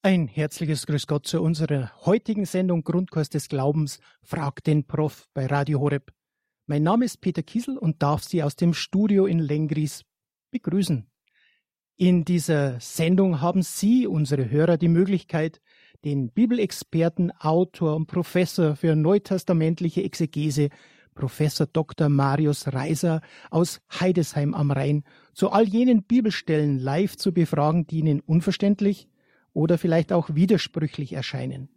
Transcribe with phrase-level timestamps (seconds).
[0.00, 5.46] Ein herzliches Grüß Gott zu unserer heutigen Sendung Grundkurs des Glaubens Frag den Prof bei
[5.46, 6.12] Radio Horeb.
[6.66, 10.04] Mein Name ist Peter Kiesel und darf Sie aus dem Studio in Lengries
[10.52, 11.10] begrüßen.
[11.96, 15.60] In dieser Sendung haben Sie, unsere Hörer, die Möglichkeit,
[16.04, 20.68] den Bibelexperten, Autor und Professor für neutestamentliche Exegese,
[21.16, 22.08] Professor Dr.
[22.08, 23.20] Marius Reiser
[23.50, 25.02] aus Heidesheim am Rhein,
[25.34, 29.08] zu all jenen Bibelstellen live zu befragen, die Ihnen unverständlich,
[29.58, 31.68] oder vielleicht auch widersprüchlich erscheinen.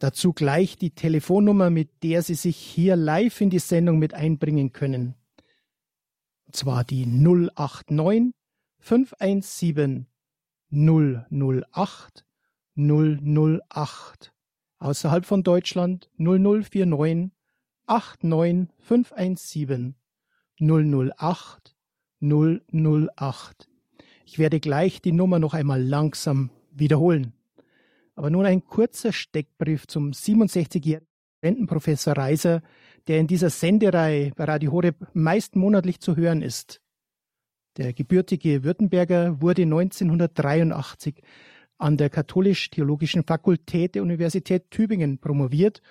[0.00, 4.72] Dazu gleich die Telefonnummer, mit der Sie sich hier live in die Sendung mit einbringen
[4.72, 5.14] können.
[6.46, 8.34] Und zwar die 089
[8.80, 10.08] 517
[10.72, 12.24] 008
[12.74, 14.34] 008.
[14.78, 17.30] Außerhalb von Deutschland 0049
[17.86, 19.94] 89 517
[20.58, 21.76] 008
[22.20, 23.68] 008.
[24.24, 27.32] Ich werde gleich die Nummer noch einmal langsam wiederholen.
[28.14, 31.06] Aber nun ein kurzer Steckbrief zum 67-jährigen
[31.42, 32.62] Rentenprofessor Reiser,
[33.08, 36.80] der in dieser Sendereihe bei Radio Horeb meist monatlich zu hören ist.
[37.76, 41.22] Der gebürtige Württemberger wurde 1983
[41.78, 45.82] an der Katholisch-Theologischen Fakultät der Universität Tübingen promoviert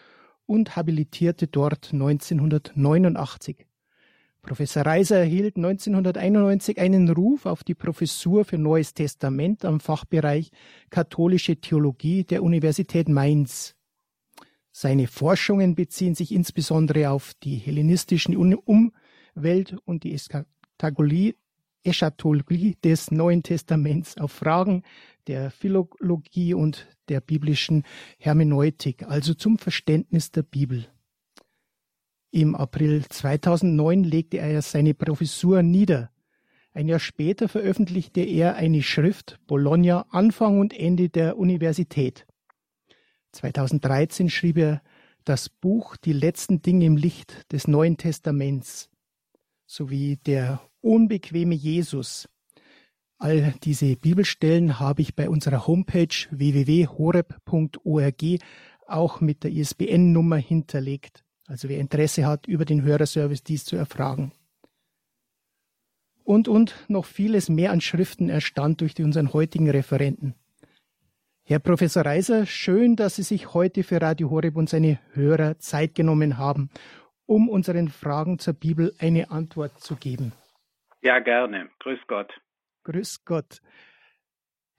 [0.45, 3.65] und habilitierte dort 1989.
[4.41, 10.51] Professor Reiser erhielt 1991 einen Ruf auf die Professur für Neues Testament am Fachbereich
[10.89, 13.75] Katholische Theologie der Universität Mainz.
[14.71, 20.17] Seine Forschungen beziehen sich insbesondere auf die hellenistischen Umwelt und die
[21.83, 24.83] Eschatologie des Neuen Testaments, auf Fragen
[25.27, 27.83] der Philologie und der biblischen
[28.17, 30.87] Hermeneutik, also zum Verständnis der Bibel.
[32.33, 36.11] Im April 2009 legte er seine Professur nieder.
[36.73, 42.25] Ein Jahr später veröffentlichte er eine Schrift Bologna Anfang und Ende der Universität.
[43.33, 44.81] 2013 schrieb er
[45.25, 48.89] das Buch Die letzten Dinge im Licht des Neuen Testaments
[49.65, 52.29] sowie der unbequeme Jesus.
[53.17, 58.23] All diese Bibelstellen habe ich bei unserer Homepage www.horeb.org
[58.87, 61.25] auch mit der ISBN-Nummer hinterlegt.
[61.51, 64.31] Also wer Interesse hat, über den Hörerservice dies zu erfragen.
[66.23, 70.33] Und, und noch vieles mehr an Schriften erstand durch unseren heutigen Referenten.
[71.43, 75.93] Herr Professor Reiser, schön, dass Sie sich heute für Radio Horeb und seine Hörer Zeit
[75.93, 76.69] genommen haben,
[77.25, 80.31] um unseren Fragen zur Bibel eine Antwort zu geben.
[81.01, 81.69] Ja, gerne.
[81.79, 82.31] Grüß Gott.
[82.85, 83.61] Grüß Gott.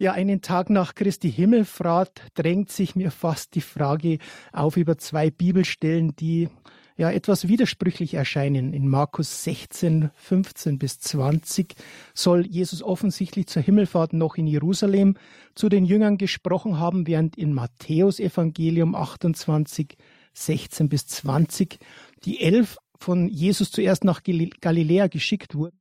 [0.03, 4.19] Ja, einen Tag nach Christi Himmelfahrt drängt sich mir fast die Frage
[4.53, 6.49] auf über zwei Bibelstellen, die
[6.97, 8.73] ja etwas widersprüchlich erscheinen.
[8.73, 11.77] In Markus 16, 15 bis 20
[12.15, 15.15] soll Jesus offensichtlich zur Himmelfahrt noch in Jerusalem
[15.55, 19.97] zu den Jüngern gesprochen haben, während in Matthäus Evangelium 28,
[20.33, 21.79] 16 bis 20
[22.25, 25.79] die elf von Jesus zuerst nach Galiläa geschickt wurden,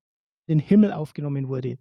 [0.47, 1.79] den Himmel aufgenommen wurde.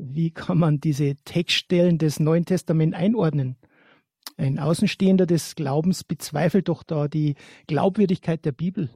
[0.00, 3.56] Wie kann man diese Textstellen des Neuen Testaments einordnen?
[4.36, 7.34] Ein Außenstehender des Glaubens bezweifelt doch da die
[7.66, 8.90] Glaubwürdigkeit der Bibel.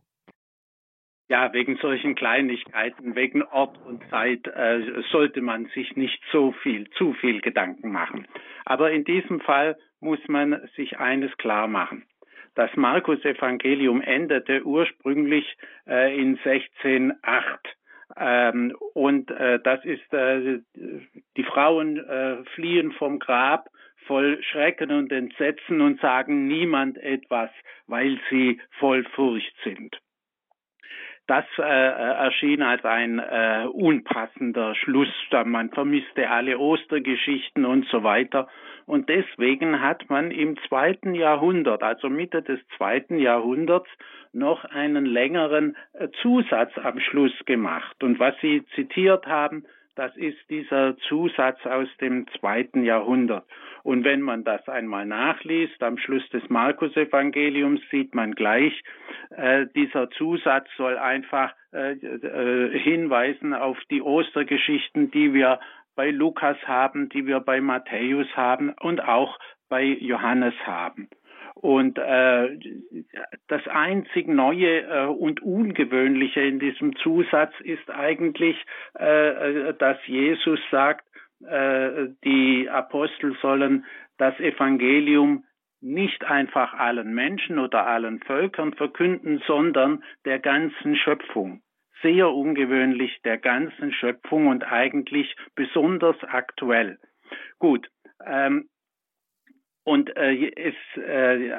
[1.29, 6.89] Ja, wegen solchen Kleinigkeiten, wegen Ort und Zeit äh, sollte man sich nicht so viel,
[6.91, 8.29] zu viel Gedanken machen.
[8.65, 12.05] Aber in diesem Fall muss man sich eines klar machen.
[12.55, 15.57] Das Markus-Evangelium endete ursprünglich
[15.89, 17.17] äh, in 16.8
[18.17, 20.61] ähm, und äh, das ist, äh,
[21.37, 23.69] die Frauen äh, fliehen vom Grab
[24.07, 27.51] voll Schrecken und Entsetzen und sagen niemand etwas,
[27.87, 29.97] weil sie voll Furcht sind.
[31.27, 35.09] Das äh, erschien als ein äh, unpassender Schluss.
[35.45, 38.49] Man vermisste alle Ostergeschichten und so weiter.
[38.87, 43.89] Und deswegen hat man im zweiten Jahrhundert, also Mitte des zweiten Jahrhunderts,
[44.33, 48.03] noch einen längeren äh, Zusatz am Schluss gemacht.
[48.03, 53.45] Und was Sie zitiert haben, das ist dieser Zusatz aus dem zweiten Jahrhundert.
[53.83, 58.73] Und wenn man das einmal nachliest, am Schluss des Markus-Evangeliums sieht man gleich,
[59.31, 65.59] äh, dieser Zusatz soll einfach äh, äh, hinweisen auf die Ostergeschichten, die wir
[65.95, 69.39] bei Lukas haben, die wir bei Matthäus haben und auch
[69.69, 71.09] bei Johannes haben.
[71.55, 72.59] Und äh,
[73.49, 78.57] das einzig Neue äh, und Ungewöhnliche in diesem Zusatz ist eigentlich,
[78.99, 81.05] äh, äh, dass Jesus sagt,
[81.47, 83.85] äh, die Apostel sollen
[84.19, 85.45] das Evangelium
[85.81, 91.63] nicht einfach allen Menschen oder allen Völkern verkünden, sondern der ganzen Schöpfung
[92.03, 96.99] sehr ungewöhnlich der ganzen Schöpfung und eigentlich besonders aktuell.
[97.59, 97.89] Gut,
[98.27, 98.69] ähm,
[99.85, 101.51] Und äh, es, äh,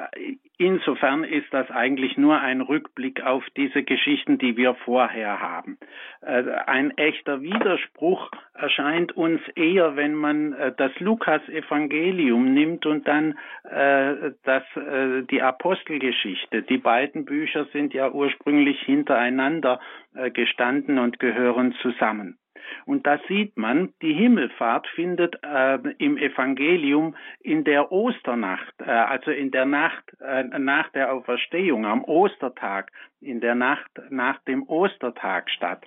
[0.56, 5.76] insofern ist das eigentlich nur ein Rückblick auf diese Geschichten, die wir vorher haben.
[6.22, 13.38] Äh, ein echter Widerspruch erscheint uns eher, wenn man äh, das Lukas-Evangelium nimmt und dann
[13.64, 16.62] äh, das, äh, die Apostelgeschichte.
[16.62, 19.80] Die beiden Bücher sind ja ursprünglich hintereinander
[20.14, 22.38] äh, gestanden und gehören zusammen.
[22.86, 29.30] Und da sieht man, die Himmelfahrt findet äh, im Evangelium in der Osternacht, äh, also
[29.30, 32.90] in der Nacht äh, nach der Auferstehung, am Ostertag,
[33.20, 35.84] in der Nacht nach dem Ostertag statt.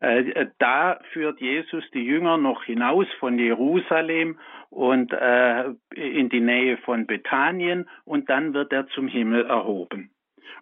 [0.00, 4.38] Äh, da führt Jesus die Jünger noch hinaus von Jerusalem
[4.70, 10.10] und äh, in die Nähe von Bethanien und dann wird er zum Himmel erhoben.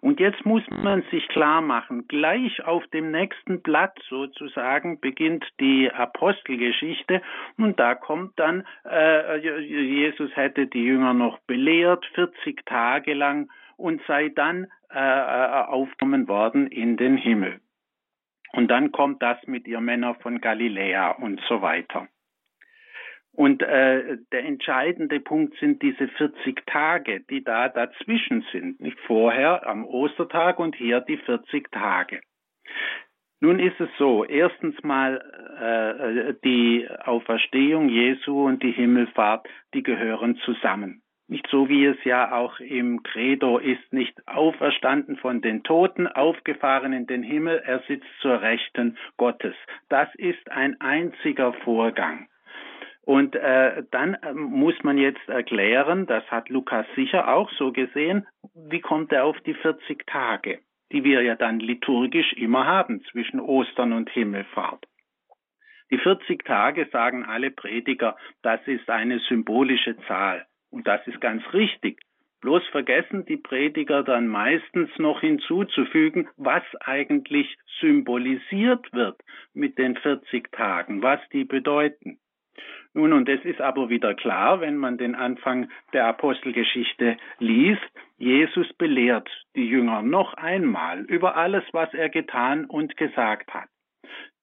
[0.01, 5.91] Und jetzt muss man sich klar machen, gleich auf dem nächsten Blatt sozusagen beginnt die
[5.91, 7.21] Apostelgeschichte
[7.57, 14.01] und da kommt dann, äh, Jesus hätte die Jünger noch belehrt, 40 Tage lang und
[14.07, 17.59] sei dann äh, aufgenommen worden in den Himmel.
[18.51, 22.07] Und dann kommt das mit ihr Männer von Galiläa und so weiter.
[23.35, 28.79] Und äh, der entscheidende Punkt sind diese 40 Tage, die da dazwischen sind.
[28.79, 32.21] Nicht vorher am Ostertag und hier die 40 Tage.
[33.39, 35.19] Nun ist es so, erstens mal
[35.59, 41.01] äh, die Auferstehung Jesu und die Himmelfahrt, die gehören zusammen.
[41.27, 46.93] Nicht so wie es ja auch im Credo ist, nicht auferstanden von den Toten, aufgefahren
[46.93, 49.55] in den Himmel, er sitzt zur Rechten Gottes.
[49.89, 52.27] Das ist ein einziger Vorgang.
[53.05, 58.25] Und äh, dann äh, muss man jetzt erklären, das hat Lukas sicher auch so gesehen,
[58.55, 60.59] wie kommt er auf die 40 Tage,
[60.91, 64.85] die wir ja dann liturgisch immer haben zwischen Ostern und Himmelfahrt.
[65.91, 70.45] Die 40 Tage sagen alle Prediger, das ist eine symbolische Zahl.
[70.69, 71.99] Und das ist ganz richtig.
[72.39, 79.21] Bloß vergessen die Prediger dann meistens noch hinzuzufügen, was eigentlich symbolisiert wird
[79.53, 82.19] mit den 40 Tagen, was die bedeuten.
[82.93, 87.81] Nun, und es ist aber wieder klar, wenn man den Anfang der Apostelgeschichte liest,
[88.17, 93.67] Jesus belehrt die Jünger noch einmal über alles, was er getan und gesagt hat.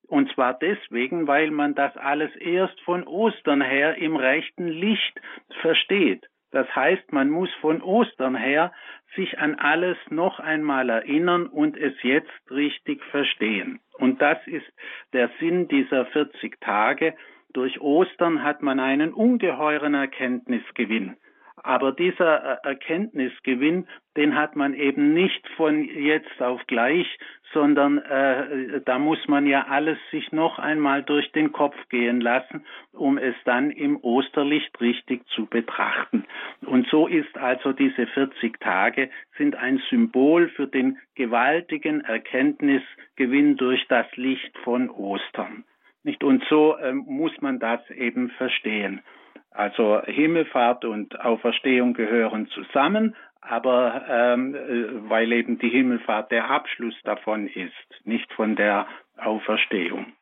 [0.09, 5.21] Und zwar deswegen, weil man das alles erst von Ostern her im rechten Licht
[5.61, 6.27] versteht.
[6.51, 8.73] Das heißt, man muss von Ostern her
[9.15, 13.79] sich an alles noch einmal erinnern und es jetzt richtig verstehen.
[13.99, 14.67] Und das ist
[15.13, 17.15] der Sinn dieser 40 Tage,
[17.53, 21.17] durch Ostern hat man einen ungeheuren Erkenntnisgewinn.
[21.63, 23.87] Aber dieser äh, Erkenntnisgewinn,
[24.17, 27.07] den hat man eben nicht von jetzt auf gleich,
[27.53, 32.65] sondern äh, da muss man ja alles sich noch einmal durch den Kopf gehen lassen,
[32.93, 36.25] um es dann im Osterlicht richtig zu betrachten.
[36.63, 43.87] Und so ist also diese 40 Tage sind ein Symbol für den gewaltigen Erkenntnisgewinn durch
[43.89, 45.65] das Licht von Ostern.
[46.03, 46.25] Nicht?
[46.25, 49.03] Und so ähm, muss man das eben verstehen.
[49.51, 56.95] Also Himmelfahrt und Auferstehung gehören zusammen, aber ähm, äh, weil eben die Himmelfahrt der Abschluss
[57.05, 57.73] davon ist,
[58.05, 58.87] nicht von der
[59.17, 60.13] Auferstehung,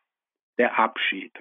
[0.57, 1.31] der Abschied.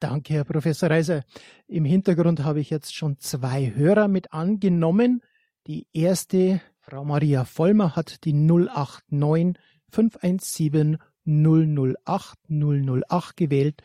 [0.00, 1.22] Danke, Herr Professor Reiser.
[1.68, 5.22] Im Hintergrund habe ich jetzt schon zwei Hörer mit angenommen.
[5.66, 9.58] Die erste, Frau Maria Vollmer, hat die 089
[9.90, 13.82] 517 008 008 gewählt,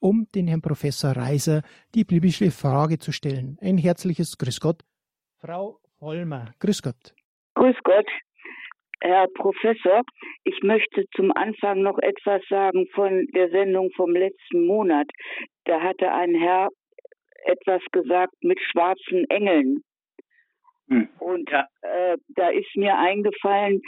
[0.00, 1.62] um den Herrn Professor Reiser
[1.94, 3.58] die biblische Frage zu stellen.
[3.60, 4.82] Ein herzliches Grüß Gott.
[5.38, 7.14] Frau Vollmer, Grüß Gott.
[7.54, 8.08] Grüß Gott.
[9.00, 10.00] Herr Professor,
[10.44, 15.06] ich möchte zum Anfang noch etwas sagen von der Sendung vom letzten Monat.
[15.64, 16.68] Da hatte ein Herr
[17.44, 19.82] etwas gesagt mit schwarzen Engeln.
[20.88, 21.08] Hm.
[21.18, 23.82] Und äh, da ist mir eingefallen,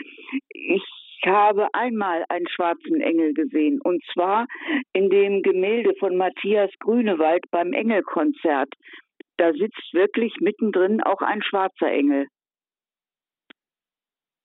[0.51, 0.83] ich
[1.19, 4.47] ich habe einmal einen schwarzen Engel gesehen und zwar
[4.93, 8.73] in dem Gemälde von Matthias Grünewald beim Engelkonzert.
[9.37, 12.27] Da sitzt wirklich mittendrin auch ein schwarzer Engel.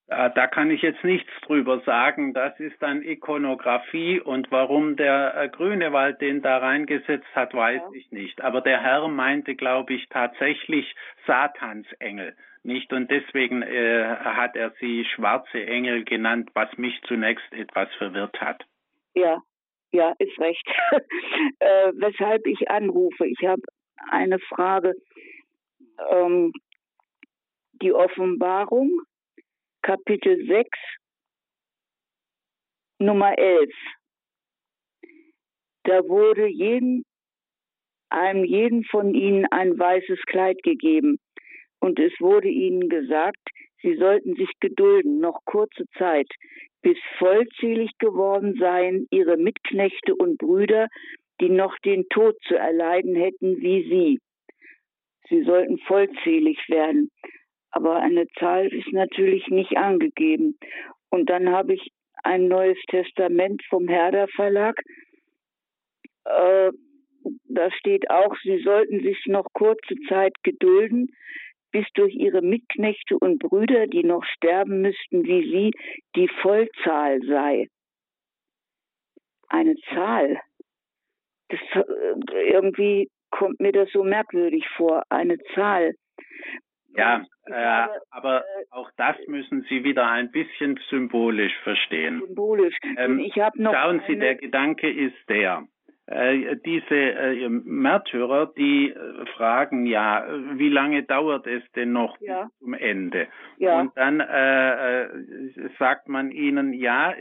[0.08, 2.34] Da kann ich jetzt nichts drüber sagen.
[2.34, 7.90] Das ist dann Ikonografie und warum der äh, Grünewald den da reingesetzt hat, weiß ja.
[7.94, 8.42] ich nicht.
[8.42, 10.94] Aber der Herr meinte, glaube ich, tatsächlich
[11.26, 17.90] Satansengel nicht und deswegen äh, hat er sie schwarze Engel genannt, was mich zunächst etwas
[17.96, 18.64] verwirrt hat.
[19.14, 19.42] Ja,
[19.92, 20.68] ja, ist recht.
[21.60, 23.26] äh, weshalb ich anrufe.
[23.28, 23.62] Ich habe
[24.10, 24.94] eine Frage.
[26.10, 26.54] Ähm,
[27.82, 29.02] die Offenbarung,
[29.82, 30.70] Kapitel 6,
[33.00, 33.70] Nummer 11.
[35.84, 37.04] Da wurde jedem
[38.12, 41.18] einem jeden von ihnen ein weißes Kleid gegeben.
[41.82, 43.42] Und es wurde ihnen gesagt,
[43.82, 46.28] sie sollten sich gedulden, noch kurze Zeit,
[46.82, 50.88] bis vollzählig geworden seien ihre Mitknechte und Brüder,
[51.42, 54.20] die noch den Tod zu erleiden hätten wie sie.
[55.30, 57.10] Sie sollten vollzählig werden.
[57.72, 60.58] Aber eine Zahl ist natürlich nicht angegeben.
[61.10, 61.92] Und dann habe ich
[62.24, 64.80] ein neues Testament vom Herder Verlag.
[66.26, 66.72] Äh,
[67.46, 71.10] da steht auch, sie sollten sich noch kurze Zeit gedulden,
[71.72, 75.72] bis durch ihre Mitknechte und Brüder, die noch sterben müssten wie sie,
[76.16, 77.68] die Vollzahl sei.
[79.48, 80.40] Eine Zahl.
[81.50, 85.96] Das, äh, irgendwie kommt mir das so merkwürdig vor, eine Zahl.
[86.96, 92.22] Ja, äh, aber äh, auch das müssen Sie wieder ein bisschen symbolisch verstehen.
[92.28, 92.76] Symbolisch.
[92.98, 95.66] Ähm, ich noch schauen Sie, der Gedanke ist der.
[96.12, 100.26] Äh, diese äh, Märtyrer, die äh, fragen ja,
[100.56, 102.44] wie lange dauert es denn noch ja.
[102.44, 103.28] bis zum Ende?
[103.58, 103.80] Ja.
[103.80, 105.08] Und dann äh,
[105.80, 107.14] sagt man ihnen, ja,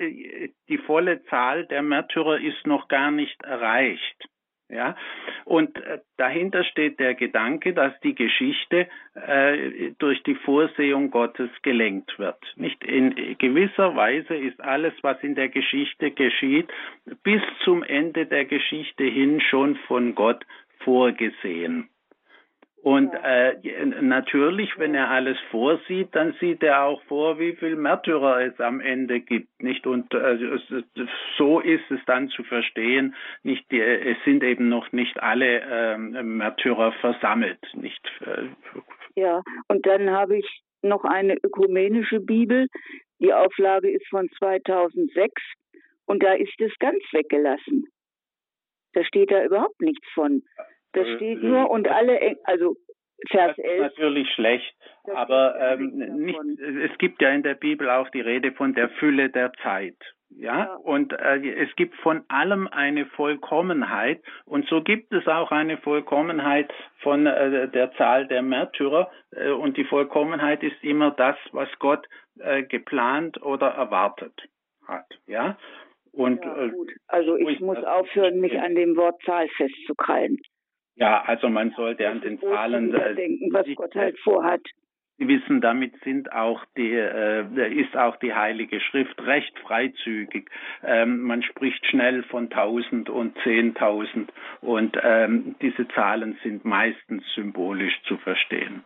[0.69, 4.29] die volle Zahl der Märtyrer ist noch gar nicht erreicht.
[4.71, 4.95] Ja,
[5.45, 12.17] und äh, dahinter steht der Gedanke, dass die Geschichte äh, durch die Vorsehung Gottes gelenkt
[12.21, 12.39] wird.
[12.55, 16.69] Nicht in gewisser Weise ist alles, was in der Geschichte geschieht,
[17.25, 20.45] bis zum Ende der Geschichte hin schon von Gott
[20.85, 21.89] vorgesehen.
[22.83, 23.57] Und äh,
[24.01, 28.81] natürlich, wenn er alles vorsieht, dann sieht er auch vor, wie viel Märtyrer es am
[28.81, 29.87] Ende gibt, nicht?
[29.87, 30.39] Und äh,
[31.37, 33.15] so ist es dann zu verstehen.
[33.43, 38.01] Nicht, die, es sind eben noch nicht alle äh, Märtyrer versammelt, nicht?
[39.15, 42.69] Ja, und dann habe ich noch eine ökumenische Bibel.
[43.19, 45.43] Die Auflage ist von 2006
[46.07, 47.87] und da ist es ganz weggelassen.
[48.95, 50.43] Da steht da überhaupt nichts von.
[50.93, 52.77] Das äh, steht nur und alle, also
[53.29, 53.79] Vers 11.
[53.83, 54.75] Das ist natürlich schlecht,
[55.15, 59.31] aber ähm, nicht, es gibt ja in der Bibel auch die Rede von der Fülle
[59.31, 59.97] der Zeit.
[60.33, 60.75] Ja, ja.
[60.77, 66.73] und äh, es gibt von allem eine Vollkommenheit und so gibt es auch eine Vollkommenheit
[67.01, 72.07] von äh, der Zahl der Märtyrer äh, und die Vollkommenheit ist immer das, was Gott
[72.39, 74.33] äh, geplant oder erwartet
[74.87, 75.07] hat.
[75.27, 75.59] Ja,
[76.13, 76.73] und ja, äh,
[77.09, 80.41] also ich muss aufhören, mich an dem Wort Zahl festzukrallen.
[80.97, 84.61] Ja, also man sollte an den Zahlen äh, denken, was Gott halt vorhat.
[85.21, 90.51] Sie wissen, damit sind auch die, äh, ist auch die Heilige Schrift recht freizügig.
[90.83, 94.33] Ähm, man spricht schnell von tausend und zehntausend
[94.63, 98.83] und ähm, diese Zahlen sind meistens symbolisch zu verstehen.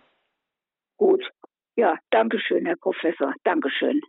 [0.96, 1.22] Gut.
[1.76, 3.32] Ja, danke schön, Herr Professor.
[3.44, 4.00] Dankeschön.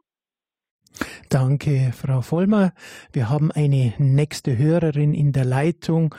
[1.29, 2.73] Danke, Frau Vollmer.
[3.11, 6.15] Wir haben eine nächste Hörerin in der Leitung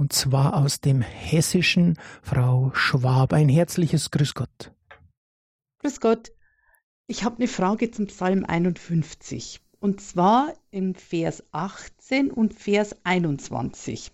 [0.00, 3.34] und zwar aus dem Hessischen, Frau Schwab.
[3.34, 4.72] Ein herzliches Grüß Gott.
[5.80, 6.32] Grüß Gott.
[7.06, 14.10] Ich habe eine Frage zum Psalm 51 und zwar im Vers 18 und Vers 21.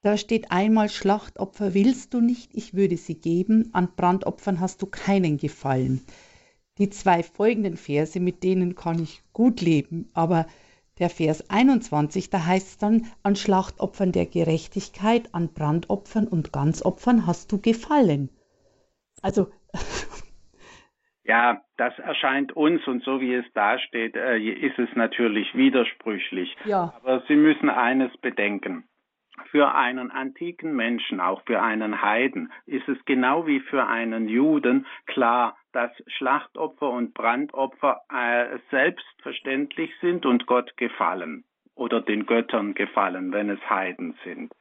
[0.00, 4.86] Da steht einmal Schlachtopfer willst du nicht, ich würde sie geben, an Brandopfern hast du
[4.86, 6.06] keinen gefallen.
[6.78, 10.46] Die zwei folgenden Verse, mit denen kann ich gut leben, aber
[10.98, 17.26] der Vers 21, da heißt es dann, an Schlachtopfern der Gerechtigkeit, an Brandopfern und Ganzopfern
[17.26, 18.30] hast du gefallen.
[19.22, 19.48] Also.
[21.28, 26.56] Ja, das erscheint uns und so wie es dasteht, äh, ist es natürlich widersprüchlich.
[26.64, 26.94] Ja.
[26.98, 28.84] Aber Sie müssen eines bedenken.
[29.50, 34.86] Für einen antiken Menschen, auch für einen Heiden, ist es genau wie für einen Juden
[35.06, 43.30] klar, dass Schlachtopfer und Brandopfer äh, selbstverständlich sind und Gott gefallen oder den Göttern gefallen,
[43.30, 44.54] wenn es Heiden sind.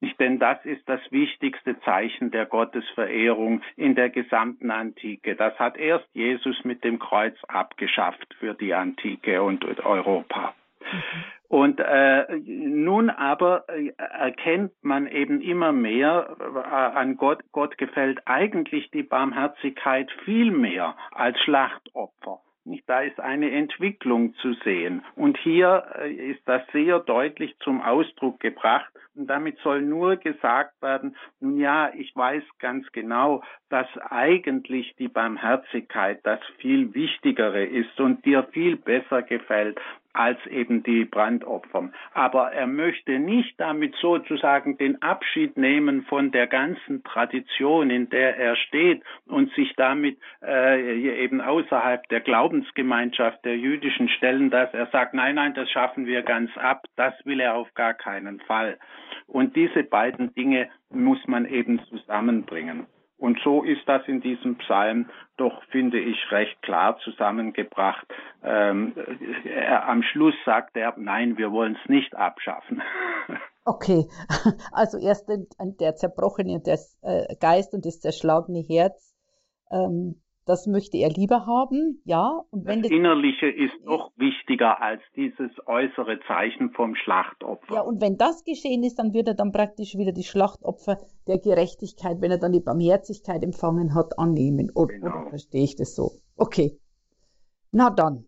[0.00, 5.36] Nicht, denn das ist das wichtigste Zeichen der Gottesverehrung in der gesamten Antike.
[5.36, 10.54] Das hat erst Jesus mit dem Kreuz abgeschafft für die Antike und Europa.
[10.92, 11.24] Mhm.
[11.48, 18.22] Und äh, nun aber äh, erkennt man eben immer mehr äh, an Gott, Gott gefällt
[18.24, 22.40] eigentlich die Barmherzigkeit viel mehr als Schlachtopfer.
[22.86, 25.04] Da ist eine Entwicklung zu sehen.
[25.14, 28.90] Und hier äh, ist das sehr deutlich zum Ausdruck gebracht.
[29.14, 36.20] Und damit soll nur gesagt werden, ja, ich weiß ganz genau, dass eigentlich die Barmherzigkeit
[36.24, 39.78] das viel Wichtigere ist und dir viel besser gefällt
[40.12, 41.90] als eben die Brandopfer.
[42.12, 48.36] Aber er möchte nicht damit sozusagen den Abschied nehmen von der ganzen Tradition, in der
[48.36, 54.86] er steht und sich damit äh, eben außerhalb der Glaubensgemeinschaft der jüdischen stellen, dass er
[54.88, 56.84] sagt, nein, nein, das schaffen wir ganz ab.
[56.96, 58.78] Das will er auf gar keinen Fall.
[59.26, 62.86] Und diese beiden Dinge muss man eben zusammenbringen.
[63.22, 68.04] Und so ist das in diesem Psalm doch, finde ich, recht klar zusammengebracht.
[68.42, 68.94] Ähm,
[69.44, 72.82] er, am Schluss sagt er, nein, wir wollen es nicht abschaffen.
[73.64, 74.08] Okay,
[74.72, 79.14] also erst der zerbrochene äh, Geist und das zerschlagene Herz
[79.70, 82.42] ähm, das möchte er lieber haben, ja.
[82.50, 87.74] Und wenn das, das Innerliche ist doch wichtiger als dieses äußere Zeichen vom Schlachtopfer.
[87.74, 91.38] Ja, und wenn das geschehen ist, dann wird er dann praktisch wieder die Schlachtopfer der
[91.38, 94.70] Gerechtigkeit, wenn er dann die Barmherzigkeit empfangen hat, annehmen.
[94.74, 95.06] Oder, genau.
[95.06, 96.10] oder verstehe ich das so?
[96.36, 96.78] Okay.
[97.70, 98.26] Na dann.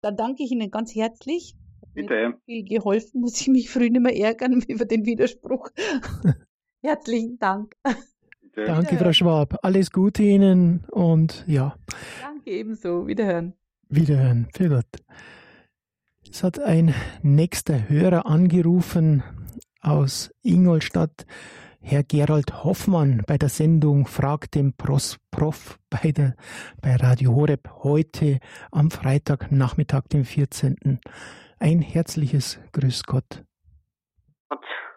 [0.00, 1.54] Dann danke ich Ihnen ganz herzlich.
[1.94, 2.34] Bitte.
[2.44, 5.70] Viel geholfen, muss ich mich früh nicht mehr ärgern über den Widerspruch.
[6.82, 7.76] Herzlichen Dank.
[8.54, 8.66] Bitte.
[8.66, 9.58] Danke, Frau Schwab.
[9.62, 11.74] Alles Gute Ihnen und ja.
[12.20, 13.06] Danke ebenso.
[13.06, 13.54] Wiederhören.
[13.88, 14.48] Wiederhören.
[14.54, 14.86] Für Gott.
[16.30, 19.22] Es hat ein nächster Hörer angerufen
[19.80, 21.26] aus Ingolstadt.
[21.80, 26.36] Herr Gerald Hoffmann bei der Sendung Frag den Pros Prof bei, der,
[26.80, 28.38] bei Radio Horeb heute
[28.70, 31.00] am Freitagnachmittag, dem 14.
[31.58, 33.44] Ein herzliches Grüß Gott.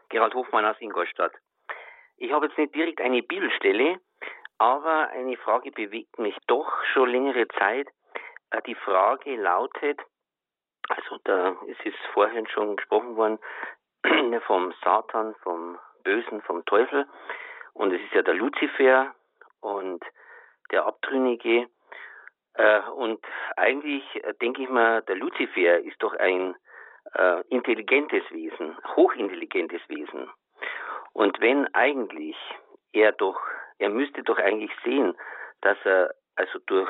[0.09, 1.31] Gerald Hoffmann aus Ingolstadt.
[2.17, 3.99] Ich habe jetzt nicht direkt eine Bibelstelle,
[4.57, 7.87] aber eine Frage bewegt mich doch schon längere Zeit.
[8.51, 9.99] Äh, die Frage lautet,
[10.87, 13.39] also da es ist vorhin schon gesprochen worden
[14.47, 17.05] vom Satan, vom Bösen, vom Teufel
[17.73, 19.13] und es ist ja der Luzifer
[19.59, 20.03] und
[20.71, 21.67] der Abtrünnige
[22.53, 23.19] äh, und
[23.57, 26.55] eigentlich äh, denke ich mal, der Luzifer ist doch ein
[27.49, 30.27] intelligentes Wesen, hochintelligentes Wesen.
[31.15, 32.35] Und wenn eigentlich
[32.91, 33.39] er doch,
[33.79, 35.17] er müsste doch eigentlich sehen,
[35.61, 36.89] dass er, also durch,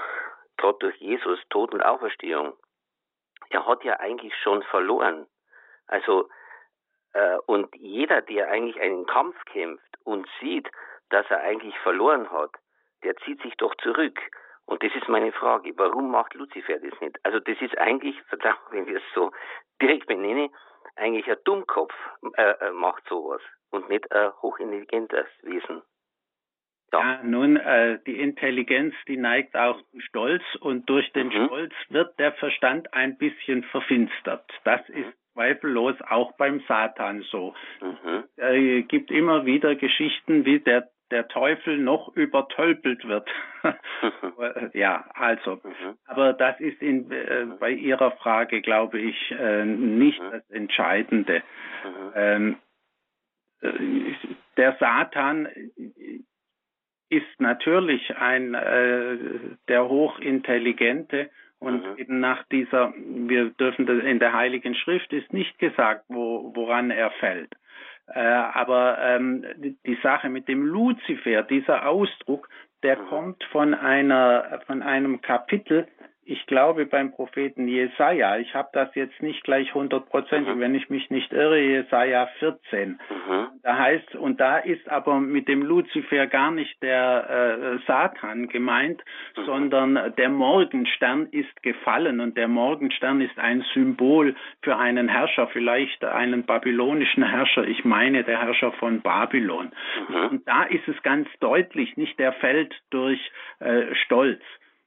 [0.58, 2.53] gerade durch Jesus Tod und Auferstehung,
[3.51, 5.27] er hat ja eigentlich schon verloren.
[5.86, 6.27] Also,
[7.13, 10.72] äh, und jeder, der eigentlich einen Kampf kämpft und sieht,
[11.10, 12.50] dass er eigentlich verloren hat,
[13.03, 14.20] der zieht sich doch zurück.
[14.65, 15.72] Und das ist meine Frage.
[15.77, 17.20] Warum macht Lucifer das nicht?
[17.22, 19.31] Also das ist eigentlich, verdammt, wenn ich es so
[19.79, 20.50] direkt benenne,
[20.96, 21.94] eigentlich ein Dummkopf
[22.36, 25.81] äh, äh macht sowas und nicht ein hochintelligentes Wesen.
[26.92, 31.46] Ja, ja nun, äh, die Intelligenz, die neigt auch zum Stolz und durch den mhm.
[31.46, 34.50] Stolz wird der Verstand ein bisschen verfinstert.
[34.64, 34.96] Das mhm.
[34.96, 37.53] ist zweifellos auch beim Satan so.
[37.81, 38.24] Mhm.
[38.38, 43.29] Es äh, gibt immer wieder Geschichten, wie der der Teufel noch übertölpelt wird.
[44.74, 45.98] ja, also, mhm.
[46.05, 50.31] aber das ist in, äh, bei Ihrer Frage, glaube ich, äh, nicht mhm.
[50.31, 51.44] das Entscheidende.
[51.83, 52.11] Mhm.
[52.15, 52.57] Ähm,
[54.57, 55.48] der Satan
[57.09, 59.18] ist natürlich ein äh,
[59.68, 61.98] der hochintelligente und mhm.
[61.98, 66.91] eben nach dieser, wir dürfen das in der Heiligen Schrift ist nicht gesagt, wo, woran
[66.91, 67.55] er fällt.
[68.07, 72.50] Äh, aber ähm, die Sache mit dem Luzifer, dieser Ausdruck,
[72.83, 73.07] der mhm.
[73.07, 75.87] kommt von einer von einem Kapitel
[76.27, 80.59] ich glaube beim Propheten Jesaja, ich habe das jetzt nicht gleich hundertprozentig, mhm.
[80.59, 82.90] wenn ich mich nicht irre, Jesaja 14.
[82.90, 83.48] Mhm.
[83.61, 87.29] Da heißt, und da ist aber mit dem Luzifer gar nicht der
[87.77, 89.03] äh, Satan gemeint,
[89.38, 89.46] mhm.
[89.46, 96.03] sondern der Morgenstern ist gefallen und der Morgenstern ist ein Symbol für einen Herrscher, vielleicht
[96.03, 99.72] einen babylonischen Herrscher, ich meine der Herrscher von Babylon.
[100.09, 100.16] Mhm.
[100.29, 103.20] Und da ist es ganz deutlich, nicht der fällt durch
[103.59, 104.42] äh, Stolz,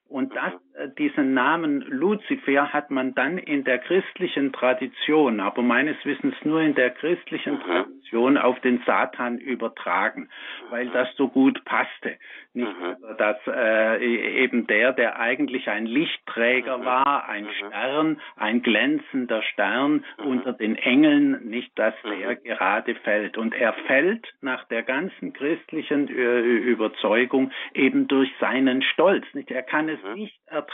[0.09, 0.57] und das, äh,
[0.97, 6.75] diesen Namen Luzifer hat man dann in der christlichen Tradition, aber meines Wissens nur in
[6.75, 7.61] der christlichen mhm.
[7.61, 10.29] Tradition auf den Satan übertragen,
[10.69, 10.93] weil mhm.
[10.93, 12.17] das so gut passte.
[12.53, 12.83] Nicht, mhm.
[12.83, 20.05] Also, dass äh, eben der, der eigentlich ein Lichtträger war, ein Stern, ein glänzender Stern
[20.17, 23.37] unter den Engeln, nicht, dass der gerade fällt.
[23.37, 29.25] Und er fällt nach der ganzen christlichen äh, Überzeugung eben durch seinen Stolz.
[29.33, 29.51] Nicht?
[29.51, 30.13] Er kann es mhm.
[30.13, 30.68] nicht ertragen,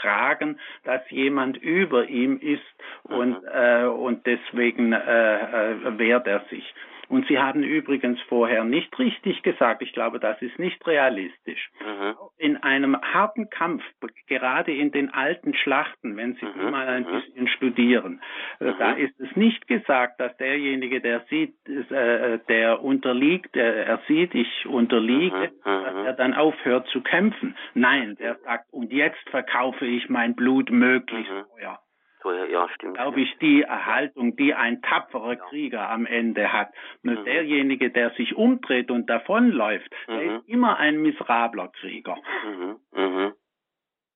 [0.84, 2.62] dass jemand über ihm ist
[3.04, 3.48] und, mhm.
[3.52, 6.74] äh, und deswegen äh, äh, wehrt er sich.
[7.08, 11.70] Und Sie haben übrigens vorher nicht richtig gesagt, ich glaube, das ist nicht realistisch.
[11.80, 12.14] Mhm.
[12.38, 13.82] In einem harten Kampf,
[14.26, 16.70] gerade in den alten Schlachten, wenn Sie mhm.
[16.70, 17.20] mal ein mhm.
[17.20, 18.20] bisschen studieren,
[18.60, 18.74] äh, mhm.
[18.78, 24.34] da ist es nicht gesagt, dass derjenige, der sieht, äh, der unterliegt, der, er sieht,
[24.34, 25.84] ich unterliege, mhm.
[25.84, 27.56] dass er dann aufhört zu kämpfen.
[27.74, 31.78] Nein, der sagt, und jetzt verkaufe ich mein Blut möglichst teuer.
[32.20, 32.96] Vorher, ja, stimmt.
[32.96, 35.36] Glaube ich, die Erhaltung, die ein tapferer.
[35.36, 36.68] Krieger am Ende hat.
[37.02, 37.24] Nur mhm.
[37.24, 40.12] derjenige, der sich umdreht und davonläuft, mhm.
[40.12, 42.16] der ist immer ein miserabler Krieger.
[42.44, 42.76] Mhm.
[42.92, 43.32] Mhm.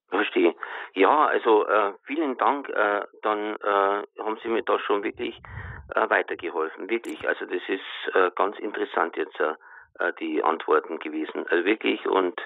[0.08, 0.54] Verstehe.
[0.94, 2.68] Ja, also äh, vielen Dank.
[2.68, 5.40] Äh, dann äh, haben Sie mir da schon wirklich
[5.94, 6.90] äh, weitergeholfen.
[6.90, 7.26] Wirklich.
[7.28, 9.54] Also das ist äh, ganz interessant jetzt äh,
[10.00, 11.46] äh die Antworten gewesen.
[11.48, 12.40] Also wirklich und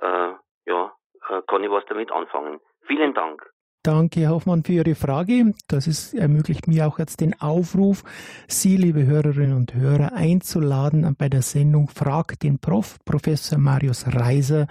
[0.00, 0.30] äh,
[0.66, 0.92] ja,
[1.28, 2.60] äh, kann ich was damit anfangen.
[2.86, 3.46] Vielen Dank.
[3.84, 5.52] Danke, Herr Hoffmann, für Ihre Frage.
[5.68, 8.02] Das ist, ermöglicht mir auch jetzt den Aufruf,
[8.48, 14.68] Sie, liebe Hörerinnen und Hörer, einzuladen, bei der Sendung Frag den Prof, Professor Marius Reiser,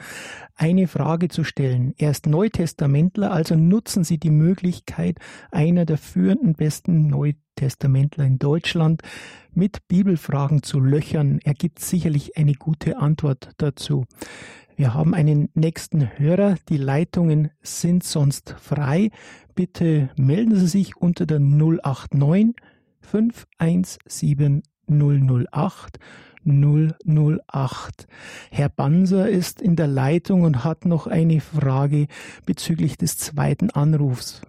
[0.56, 1.93] eine Frage zu stellen.
[1.99, 5.19] Er ist Neutestamentler, also nutzen Sie die Möglichkeit,
[5.52, 9.04] einer der führenden besten Neutestamentler in Deutschland
[9.54, 11.39] mit Bibelfragen zu löchern.
[11.43, 14.06] Er gibt sicherlich eine gute Antwort dazu.
[14.76, 16.56] Wir haben einen nächsten Hörer.
[16.70, 19.12] Die Leitungen sind sonst frei.
[19.56, 22.56] Bitte melden Sie sich unter der 089
[23.02, 26.00] 517 008
[26.46, 28.08] 008.
[28.52, 32.08] Herr Banser ist in der Leitung und hat noch eine Frage
[32.46, 34.42] bezüglich des zweiten Anrufs.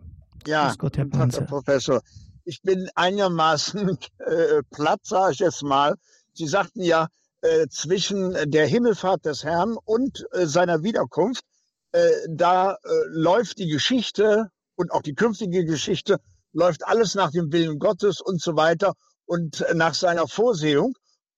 [0.46, 1.42] Ja, Gott, Herr, Banser.
[1.42, 2.02] Herr Professor.
[2.44, 5.96] Ich bin einigermaßen äh, platt, sage ich jetzt mal.
[6.32, 7.08] Sie sagten ja,
[7.44, 11.44] äh, zwischen der Himmelfahrt des Herrn und äh, seiner Wiederkunft,
[11.92, 12.76] äh, da äh,
[13.08, 16.20] läuft die Geschichte und auch die künftige Geschichte,
[16.54, 18.94] läuft alles nach dem Willen Gottes und so weiter
[19.26, 20.94] und äh, nach seiner Vorsehung.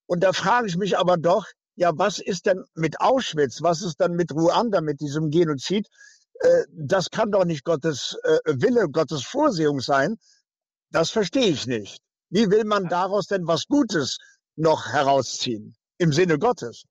[0.06, 3.60] Und da frage ich mich aber doch, ja, was ist denn mit Auschwitz?
[3.62, 5.88] Was ist dann mit Ruanda, mit diesem Genozid?
[6.70, 8.14] das kann doch nicht Gottes
[8.44, 10.18] Wille, Gottes Vorsehung sein.
[10.90, 12.02] Das verstehe ich nicht.
[12.28, 14.18] Wie will man daraus denn was Gutes
[14.54, 15.74] noch herausziehen?
[15.98, 16.84] Im Sinne Gottes.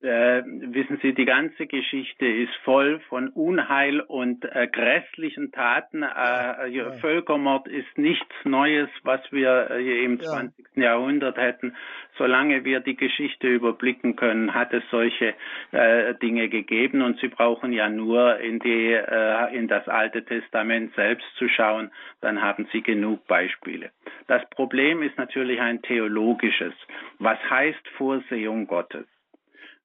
[0.00, 6.04] Äh, wissen Sie, die ganze Geschichte ist voll von Unheil und äh, grässlichen Taten.
[6.04, 6.92] Äh, ja.
[7.00, 10.28] Völkermord ist nichts Neues, was wir äh, im ja.
[10.28, 10.76] 20.
[10.76, 11.74] Jahrhundert hätten.
[12.16, 15.34] Solange wir die Geschichte überblicken können, hat es solche
[15.72, 20.94] äh, Dinge gegeben und Sie brauchen ja nur in, die, äh, in das Alte Testament
[20.94, 23.90] selbst zu schauen, dann haben Sie genug Beispiele.
[24.28, 26.74] Das Problem ist natürlich ein theologisches.
[27.18, 29.06] Was heißt Vorsehung Gottes?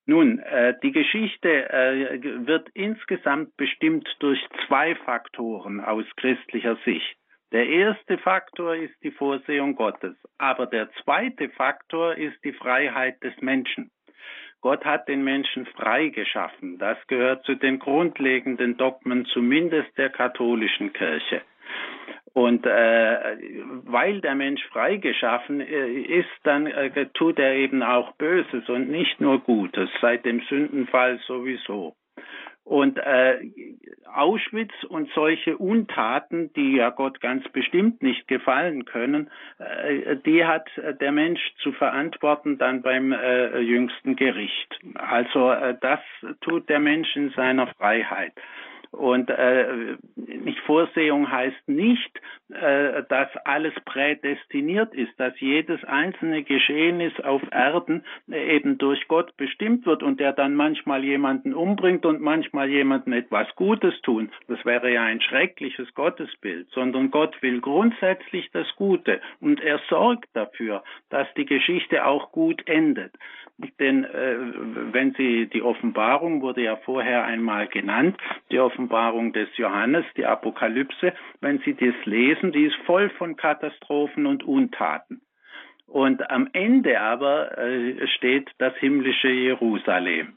[0.06, 7.18] Nun, äh, die Geschichte äh, wird insgesamt bestimmt durch zwei Faktoren aus christlicher Sicht.
[7.54, 13.40] Der erste Faktor ist die Vorsehung Gottes, aber der zweite Faktor ist die Freiheit des
[13.42, 13.92] Menschen.
[14.60, 16.80] Gott hat den Menschen frei geschaffen.
[16.80, 21.42] Das gehört zu den grundlegenden Dogmen zumindest der katholischen Kirche.
[22.34, 23.38] Und äh,
[23.86, 29.22] weil der Mensch freigeschaffen äh, ist, dann äh, tut er eben auch Böses und nicht
[29.22, 31.96] nur Gutes, seit dem Sündenfall sowieso.
[32.64, 33.40] Und äh,
[34.12, 40.68] Auschwitz und solche Untaten, die ja Gott ganz bestimmt nicht gefallen können, äh, die hat
[41.02, 44.80] der Mensch zu verantworten dann beim äh, jüngsten Gericht.
[44.96, 46.00] Also äh, das
[46.42, 48.34] tut der Mensch in seiner Freiheit.
[48.94, 57.12] Und äh, nicht Vorsehung heißt nicht, äh, dass alles prädestiniert ist, dass jedes einzelne Geschehnis
[57.22, 62.70] auf Erden eben durch Gott bestimmt wird und der dann manchmal jemanden umbringt und manchmal
[62.70, 64.30] jemanden etwas Gutes tun.
[64.48, 70.30] Das wäre ja ein schreckliches Gottesbild, sondern Gott will grundsätzlich das Gute und er sorgt
[70.34, 73.14] dafür, dass die Geschichte auch gut endet.
[73.80, 74.36] Denn äh,
[74.92, 78.18] wenn Sie die Offenbarung wurde ja vorher einmal genannt,
[78.52, 84.26] die Offenbarung des Johannes, die Apokalypse, wenn Sie das lesen, die ist voll von Katastrophen
[84.26, 85.22] und Untaten.
[85.88, 90.34] Und am Ende aber äh, steht das himmlische Jerusalem.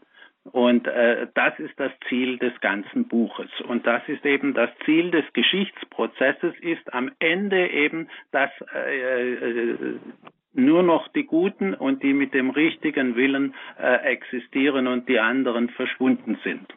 [0.52, 3.50] Und äh, das ist das Ziel des ganzen Buches.
[3.66, 9.98] Und das ist eben das Ziel des Geschichtsprozesses, ist am Ende eben, dass äh, äh,
[10.52, 15.68] nur noch die Guten und die mit dem richtigen Willen äh, existieren und die anderen
[15.70, 16.72] verschwunden sind.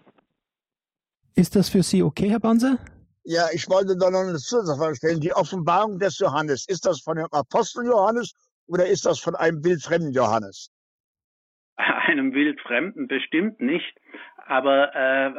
[1.39, 2.78] Ist das für Sie okay, Herr Banse?
[3.23, 5.21] Ja, ich wollte da noch eine Zusatzfrage stellen.
[5.21, 8.34] Die Offenbarung des Johannes, ist das von dem Apostel Johannes
[8.67, 10.69] oder ist das von einem wildfremden Johannes?
[11.78, 13.95] Einem wildfremden bestimmt nicht,
[14.49, 15.31] aber äh,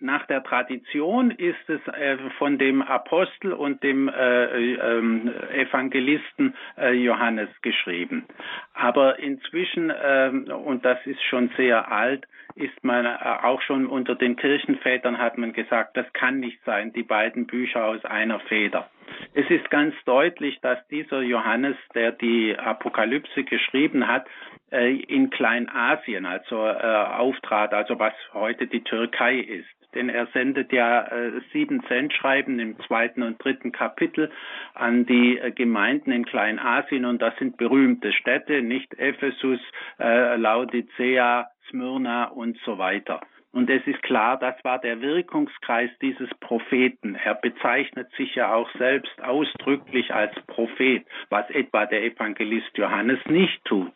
[0.00, 6.92] nach der Tradition ist es äh, von dem Apostel und dem äh, ähm, Evangelisten äh,
[6.92, 8.24] Johannes geschrieben.
[8.72, 14.14] Aber inzwischen, ähm, und das ist schon sehr alt, ist man äh, auch schon unter
[14.14, 18.88] den Kirchenvätern hat man gesagt, das kann nicht sein, die beiden Bücher aus einer Feder.
[19.34, 26.26] Es ist ganz deutlich, dass dieser Johannes, der die Apokalypse geschrieben hat, äh, in Kleinasien,
[26.26, 29.68] also äh, auftrat, also was heute die Türkei ist.
[29.94, 34.30] denn er sendet ja äh, sieben Cent-Schreiben im zweiten und dritten Kapitel
[34.74, 39.60] an die äh, Gemeinden in Kleinasien und das sind berühmte Städte, nicht Ephesus,
[39.98, 43.20] äh, Laodicea, Smyrna und so weiter.
[43.52, 47.14] Und es ist klar, das war der Wirkungskreis dieses Propheten.
[47.14, 53.64] Er bezeichnet sich ja auch selbst ausdrücklich als Prophet, was etwa der Evangelist Johannes nicht
[53.64, 53.92] tut.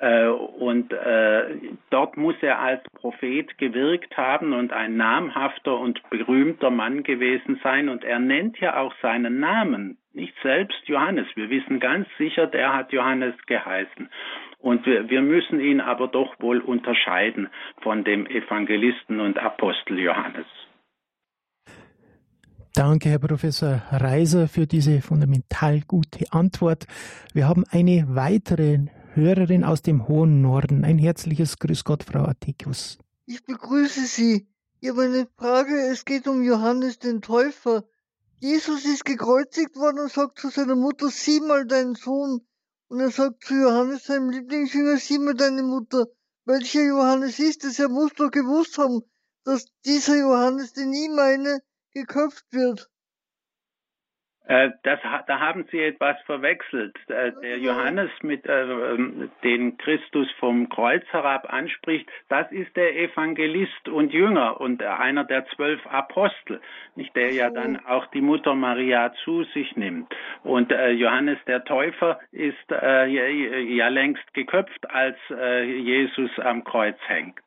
[0.00, 1.56] Äh, und äh,
[1.90, 7.88] dort muss er als Prophet gewirkt haben und ein namhafter und berühmter Mann gewesen sein.
[7.88, 11.26] Und er nennt ja auch seinen Namen, nicht selbst Johannes.
[11.34, 14.08] Wir wissen ganz sicher, der hat Johannes geheißen.
[14.58, 17.48] Und wir, wir müssen ihn aber doch wohl unterscheiden
[17.82, 20.46] von dem Evangelisten und Apostel Johannes.
[22.74, 26.86] Danke, Herr Professor Reiser, für diese fundamental gute Antwort.
[27.32, 28.78] Wir haben eine weitere
[29.16, 30.84] Hörerin aus dem hohen Norden.
[30.84, 32.98] Ein herzliches Grüß Gott, Frau Atticus.
[33.26, 34.48] Ich begrüße Sie.
[34.80, 35.72] Ich habe eine Frage.
[35.92, 37.84] Es geht um Johannes den Täufer.
[38.40, 42.40] Jesus ist gekreuzigt worden und sagt zu seiner Mutter, sieh mal deinen Sohn.
[42.88, 46.06] Und er sagt zu Johannes, seinem Lieblingsjünger, sieh mal deine Mutter.
[46.44, 47.78] Welcher Johannes ist es?
[47.78, 49.02] Er muss doch gewusst haben,
[49.44, 52.90] dass dieser Johannes, den ich meine, geköpft wird.
[54.46, 56.94] Äh, das, da haben Sie etwas verwechselt.
[57.08, 62.94] Äh, der Johannes, mit äh, ähm, den Christus vom Kreuz herab anspricht, das ist der
[62.94, 66.60] Evangelist und Jünger und einer der zwölf Apostel,
[66.94, 70.14] nicht der ja dann auch die Mutter Maria zu sich nimmt.
[70.42, 77.40] Und Johannes der Täufer ist ja längst geköpft, als Jesus am Kreuz hängt.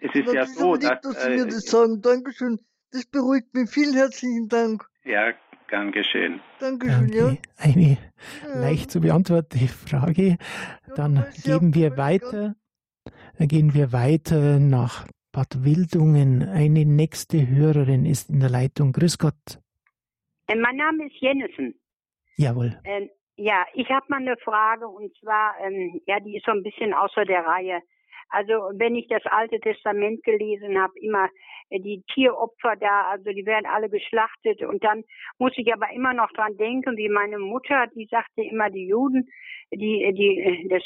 [0.00, 2.00] Es ist ja so, dass, dass Sie mir das sagen.
[2.02, 2.58] Dankeschön.
[2.92, 3.70] Das beruhigt mich.
[3.70, 4.84] Vielen herzlichen Dank.
[5.08, 5.32] Ja,
[5.68, 6.40] gern geschehen.
[6.60, 7.34] Dankeschön, ja.
[7.56, 7.96] Eine
[8.44, 8.60] ja.
[8.60, 10.36] leicht zu beantwortete Frage.
[10.96, 12.56] Dann gehen wir weiter.
[13.38, 16.46] Dann gehen wir weiter nach Bad Wildungen.
[16.46, 18.92] Eine nächste Hörerin ist in der Leitung.
[18.92, 19.62] Grüß Gott.
[20.46, 21.80] Äh, mein Name ist Jennesen.
[22.36, 22.78] Jawohl.
[22.84, 26.62] Ähm, ja, ich habe mal eine Frage und zwar, ähm, ja, die ist so ein
[26.62, 27.80] bisschen außer der Reihe.
[28.30, 31.28] Also wenn ich das Alte Testament gelesen habe, immer
[31.70, 35.04] äh, die Tieropfer da, also die werden alle geschlachtet und dann
[35.38, 39.28] muss ich aber immer noch dran denken, wie meine Mutter, die sagte immer, die Juden,
[39.72, 40.82] die, die, äh, das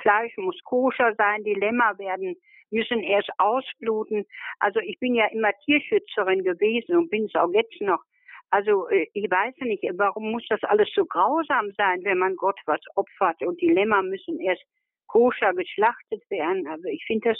[0.00, 2.36] Fleisch muss koscher sein, die Lämmer werden
[2.70, 4.26] müssen erst ausbluten.
[4.58, 8.02] Also ich bin ja immer Tierschützerin gewesen und bin es auch jetzt noch.
[8.50, 12.58] Also äh, ich weiß nicht, warum muss das alles so grausam sein, wenn man Gott
[12.66, 14.64] was opfert und die Lämmer müssen erst
[15.10, 16.66] koscher geschlachtet werden.
[16.68, 17.38] Also ich finde das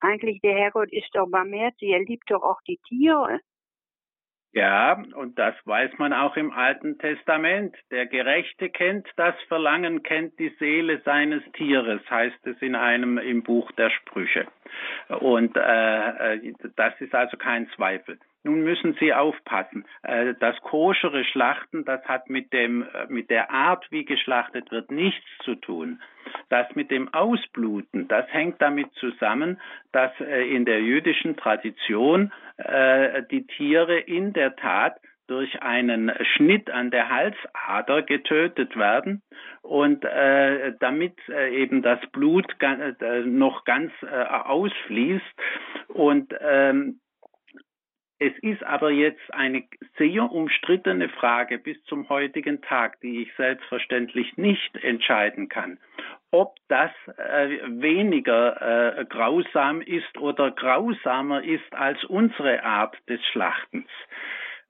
[0.00, 3.40] eigentlich, der Herrgott ist doch barmherzig, er liebt doch auch die Tiere.
[4.52, 7.76] Ja, und das weiß man auch im Alten Testament.
[7.92, 13.44] Der Gerechte kennt das Verlangen, kennt die Seele seines Tieres, heißt es in einem im
[13.44, 14.48] Buch der Sprüche.
[15.20, 18.18] Und äh, äh das ist also kein Zweifel.
[18.42, 19.84] Nun müssen Sie aufpassen.
[20.02, 24.90] Äh, das koschere Schlachten, das hat mit dem, äh, mit der Art, wie geschlachtet wird,
[24.90, 26.00] nichts zu tun.
[26.48, 29.60] Das mit dem Ausbluten, das hängt damit zusammen,
[29.92, 32.32] dass äh, in der jüdischen Tradition
[33.30, 39.22] die Tiere in der Tat durch einen Schnitt an der Halsader getötet werden
[39.62, 45.24] und äh, damit äh, eben das Blut äh, noch ganz ausfließt
[45.88, 47.00] und ähm,
[48.20, 49.64] es ist aber jetzt eine
[49.96, 55.78] sehr umstrittene Frage bis zum heutigen Tag, die ich selbstverständlich nicht entscheiden kann,
[56.30, 63.88] ob das äh, weniger äh, grausam ist oder grausamer ist als unsere Art des Schlachtens.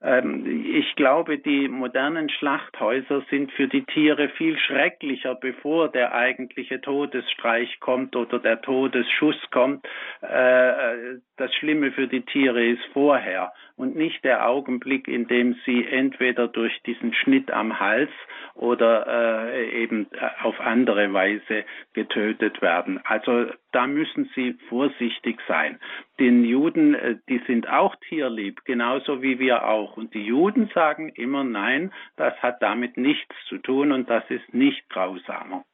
[0.03, 6.81] Ähm, ich glaube, die modernen Schlachthäuser sind für die Tiere viel schrecklicher, bevor der eigentliche
[6.81, 9.85] Todesstreich kommt oder der Todesschuss kommt.
[10.21, 15.87] Äh, das Schlimme für die Tiere ist vorher und nicht der Augenblick, in dem sie
[15.87, 18.11] entweder durch diesen Schnitt am Hals
[18.53, 19.07] oder
[19.51, 20.07] äh, eben
[20.43, 22.99] auf andere Weise getötet werden.
[23.05, 25.79] Also da müssen Sie vorsichtig sein.
[26.19, 29.97] Den Juden, äh, die sind auch tierlieb, genauso wie wir auch.
[29.97, 34.53] Und die Juden sagen immer nein, das hat damit nichts zu tun und das ist
[34.53, 35.65] nicht grausamer.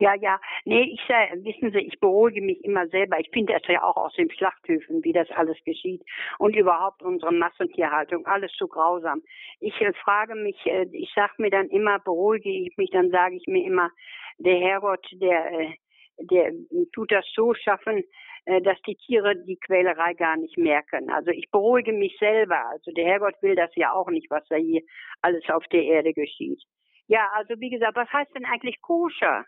[0.00, 0.40] Ja, ja.
[0.64, 3.18] Nee, ich äh, wissen Sie, ich beruhige mich immer selber.
[3.18, 4.28] Ich finde das ja auch aus den
[4.68, 6.02] Schlachthöfen, wie das alles geschieht.
[6.38, 9.22] Und überhaupt unsere Massentierhaltung, alles so grausam.
[9.60, 13.36] Ich äh, frage mich, äh, ich sag mir dann immer, beruhige ich mich, dann sage
[13.36, 13.90] ich mir immer,
[14.38, 15.74] der Herrgott, der, äh,
[16.18, 16.52] der
[16.92, 18.02] tut das so schaffen,
[18.44, 21.10] äh, dass die Tiere die Quälerei gar nicht merken.
[21.10, 22.60] Also ich beruhige mich selber.
[22.70, 24.82] Also der Herrgott will das ja auch nicht, was da hier
[25.22, 26.62] alles auf der Erde geschieht.
[27.06, 29.44] Ja, also wie gesagt, was heißt denn eigentlich koscher?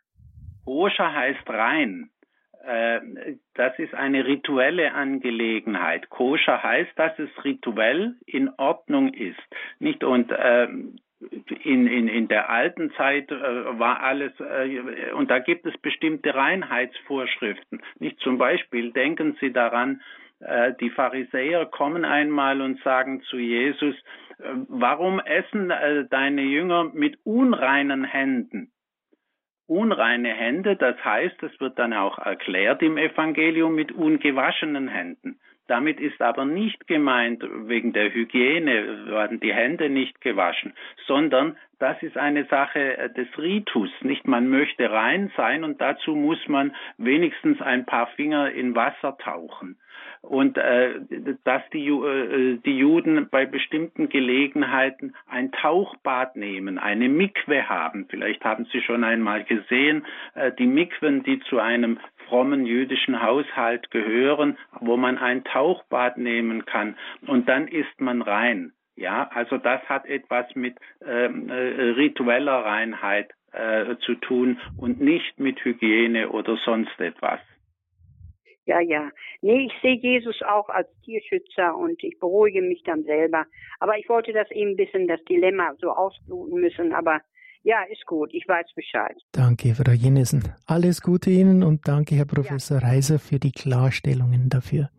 [0.65, 2.11] Koscher heißt rein.
[2.65, 3.01] Äh,
[3.55, 6.11] das ist eine rituelle Angelegenheit.
[6.11, 9.41] Koscher heißt, dass es rituell in Ordnung ist.
[9.79, 10.69] Nicht und äh,
[11.65, 16.35] in, in, in der alten Zeit äh, war alles, äh, und da gibt es bestimmte
[16.35, 17.83] Reinheitsvorschriften.
[17.99, 20.01] Nicht zum Beispiel, denken Sie daran,
[20.41, 23.95] äh, die Pharisäer kommen einmal und sagen zu Jesus,
[24.39, 28.73] äh, warum essen äh, deine Jünger mit unreinen Händen?
[29.71, 35.39] Unreine Hände, das heißt, es wird dann auch erklärt im Evangelium mit ungewaschenen Händen.
[35.69, 40.75] Damit ist aber nicht gemeint, wegen der Hygiene werden die Hände nicht gewaschen,
[41.07, 43.91] sondern das ist eine Sache äh, des Ritus.
[44.01, 49.17] Nicht man möchte rein sein und dazu muss man wenigstens ein paar Finger in Wasser
[49.19, 49.77] tauchen
[50.23, 51.01] und äh,
[51.45, 58.07] dass die, äh, die Juden bei bestimmten Gelegenheiten ein Tauchbad nehmen, eine Mikwe haben.
[58.09, 60.05] Vielleicht haben Sie schon einmal gesehen,
[60.35, 66.65] äh, die Mikwen, die zu einem frommen jüdischen Haushalt gehören, wo man ein Tauchbad nehmen
[66.65, 68.73] kann und dann ist man rein.
[68.97, 75.41] Ja, also das hat etwas mit ähm, äh, ritueller Reinheit äh, zu tun und nicht
[75.41, 77.41] mit Hygiene oder sonst etwas.
[78.71, 79.11] Ja, ja.
[79.43, 83.45] Nee, ich sehe Jesus auch als Tierschützer und ich beruhige mich dann selber.
[83.81, 86.93] Aber ich wollte das eben ein bisschen, das Dilemma so ausbluten müssen.
[86.93, 87.21] Aber
[87.65, 88.33] ja, ist gut.
[88.33, 89.17] Ich weiß Bescheid.
[89.33, 90.45] Danke, Frau Jennesen.
[90.67, 92.87] Alles Gute Ihnen und danke, Herr Professor ja.
[92.87, 94.91] Reiser, für die Klarstellungen dafür.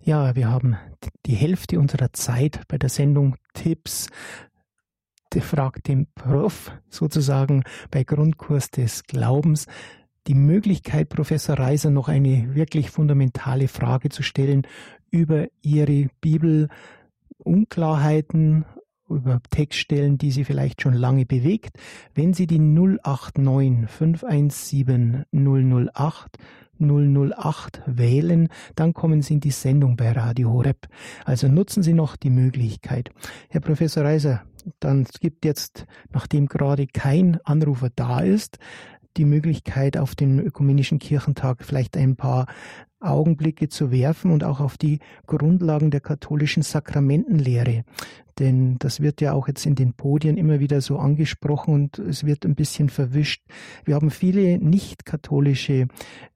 [0.00, 0.76] Ja, wir haben
[1.24, 4.08] die Hälfte unserer Zeit bei der Sendung Tipps
[5.40, 9.66] fragt den Prof sozusagen bei Grundkurs des Glaubens
[10.26, 14.66] die Möglichkeit, Professor Reiser, noch eine wirklich fundamentale Frage zu stellen
[15.10, 18.64] über Ihre Bibelunklarheiten,
[19.08, 21.76] über Textstellen, die Sie vielleicht schon lange bewegt.
[22.14, 26.38] Wenn Sie die 089 517 008
[26.78, 30.88] 008 wählen, dann kommen Sie in die Sendung bei Radio Horeb.
[31.24, 33.10] Also nutzen Sie noch die Möglichkeit.
[33.50, 34.42] Herr Professor Reiser,
[34.80, 38.58] dann gibt jetzt, nachdem gerade kein Anrufer da ist,
[39.16, 42.46] die Möglichkeit, auf den Ökumenischen Kirchentag vielleicht ein paar
[43.00, 47.84] Augenblicke zu werfen und auch auf die Grundlagen der katholischen Sakramentenlehre.
[48.38, 52.24] Denn das wird ja auch jetzt in den Podien immer wieder so angesprochen und es
[52.24, 53.42] wird ein bisschen verwischt.
[53.84, 55.88] Wir haben viele nicht-katholische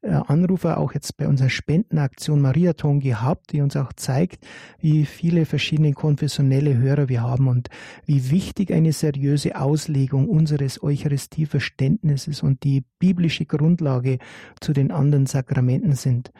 [0.02, 4.46] äh, Anrufer auch jetzt bei unserer Spendenaktion Mariathon gehabt, die uns auch zeigt,
[4.80, 7.68] wie viele verschiedene konfessionelle Hörer wir haben und
[8.04, 14.18] wie wichtig eine seriöse Auslegung unseres Eucharistieverständnisses und die biblische Grundlage
[14.60, 16.32] zu den anderen Sakramenten sind.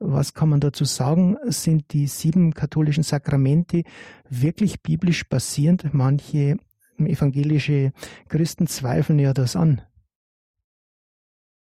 [0.00, 1.36] Was kann man dazu sagen?
[1.44, 3.84] Sind die sieben katholischen Sakramente
[4.30, 5.92] wirklich biblisch basierend?
[5.92, 6.56] Manche
[6.98, 7.92] evangelische
[8.28, 9.82] Christen zweifeln ja das an.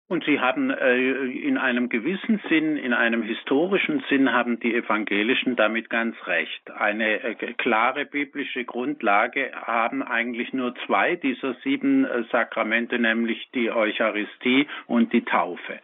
[0.06, 5.56] Und sie haben äh, in einem gewissen Sinn, in einem historischen Sinn, haben die Evangelischen
[5.56, 6.70] damit ganz recht.
[6.70, 13.70] Eine äh, klare biblische Grundlage haben eigentlich nur zwei dieser sieben äh, Sakramente, nämlich die
[13.70, 15.80] Eucharistie und die Taufe.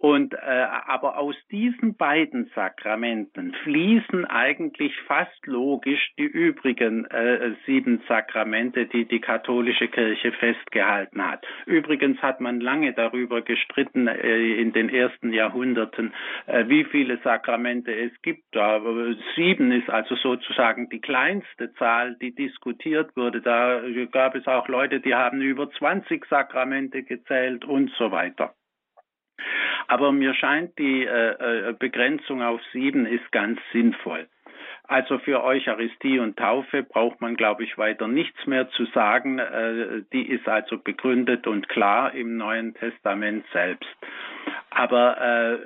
[0.00, 0.38] Und äh,
[0.86, 9.04] aber aus diesen beiden Sakramenten fließen eigentlich fast logisch die übrigen äh, sieben Sakramente, die
[9.04, 11.44] die katholische Kirche festgehalten hat.
[11.66, 16.14] Übrigens hat man lange darüber gestritten äh, in den ersten Jahrhunderten,
[16.46, 18.56] äh, wie viele Sakramente es gibt.
[18.56, 23.42] Aber sieben ist also sozusagen die kleinste Zahl, die diskutiert wurde.
[23.42, 28.54] Da gab es auch Leute, die haben über 20 Sakramente gezählt und so weiter.
[29.88, 34.28] Aber mir scheint die äh, äh, Begrenzung auf sieben ist ganz sinnvoll.
[34.84, 39.38] Also für Eucharistie und Taufe braucht man, glaube ich, weiter nichts mehr zu sagen.
[39.38, 43.88] Äh, die ist also begründet und klar im Neuen Testament selbst.
[44.70, 45.58] Aber äh,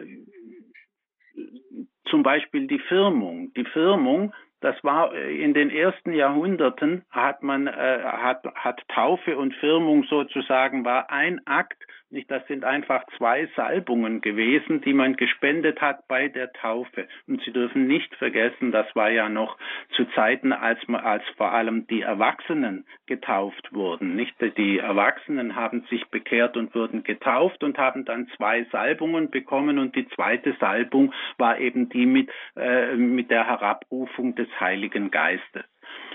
[2.11, 3.53] zum Beispiel die Firmung.
[3.55, 9.55] Die Firmung, das war in den ersten Jahrhunderten hat man äh, hat, hat Taufe und
[9.55, 11.84] Firmung sozusagen war ein Akt
[12.15, 17.07] nicht, das sind einfach zwei Salbungen gewesen, die man gespendet hat bei der Taufe.
[17.27, 19.59] Und Sie dürfen nicht vergessen, das war ja noch
[19.97, 24.17] zu Zeiten, als, als vor allem die Erwachsenen getauft wurden.
[24.17, 29.79] Nicht, die Erwachsenen haben sich bekehrt und wurden getauft und haben dann zwei Salbungen bekommen
[29.79, 35.65] und die zweite Salbung war eben die mit, äh, mit der Herabrufung des Heiligen Geistes.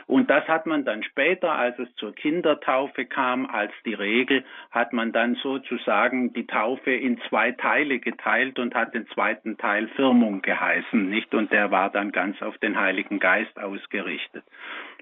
[0.10, 4.92] Und das hat man dann später, als es zur Kindertaufe kam, als die Regel, hat
[4.92, 10.42] man dann sozusagen die Taufe in zwei Teile geteilt und hat den zweiten Teil Firmung
[10.42, 11.36] geheißen, nicht?
[11.36, 14.44] Und der war dann ganz auf den Heiligen Geist ausgerichtet.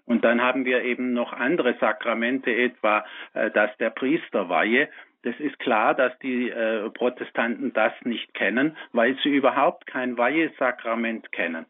[0.05, 4.89] Und dann haben wir eben noch andere Sakramente, etwa äh, das der Priesterweihe,
[5.24, 11.32] Das ist klar, dass die äh, Protestanten das nicht kennen, weil sie überhaupt kein Weihesakrament
[11.32, 11.66] kennen.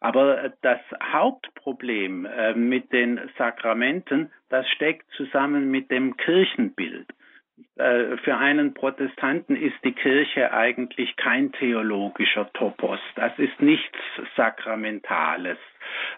[0.00, 7.08] Aber äh, das Hauptproblem äh, mit den Sakramenten, das steckt zusammen mit dem Kirchenbild.
[7.76, 12.98] Äh, für einen Protestanten ist die Kirche eigentlich kein theologischer Topos.
[13.16, 13.98] Das ist nichts
[14.34, 15.58] Sakramentales.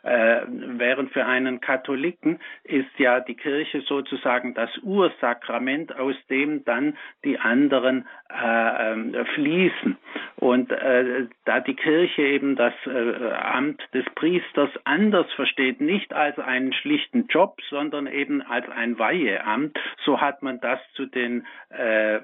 [0.03, 6.97] Äh, während für einen Katholiken ist ja die Kirche sozusagen das Ursakrament, aus dem dann
[7.25, 9.97] die anderen äh, ähm, fließen.
[10.37, 16.39] Und äh, da die Kirche eben das äh, Amt des Priesters anders versteht, nicht als
[16.39, 22.21] einen schlichten Job, sondern eben als ein Weiheamt, so hat man das zu den äh,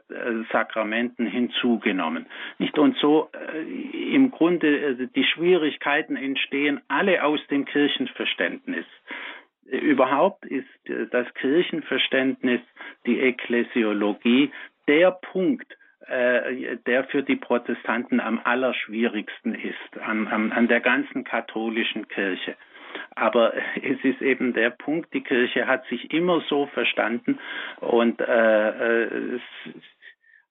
[0.53, 2.27] Sakramenten hinzugenommen.
[2.59, 2.79] Nicht?
[2.79, 8.87] Und so äh, im Grunde die Schwierigkeiten entstehen alle aus dem Kirchenverständnis.
[9.67, 10.69] Überhaupt ist
[11.11, 12.61] das Kirchenverständnis,
[13.07, 14.51] die Ekklesiologie,
[14.89, 21.25] der Punkt, äh, der für die Protestanten am allerschwierigsten ist, an, an, an der ganzen
[21.25, 22.57] katholischen Kirche.
[23.15, 27.39] Aber es ist eben der Punkt, die Kirche hat sich immer so verstanden
[27.81, 29.41] und äh, äh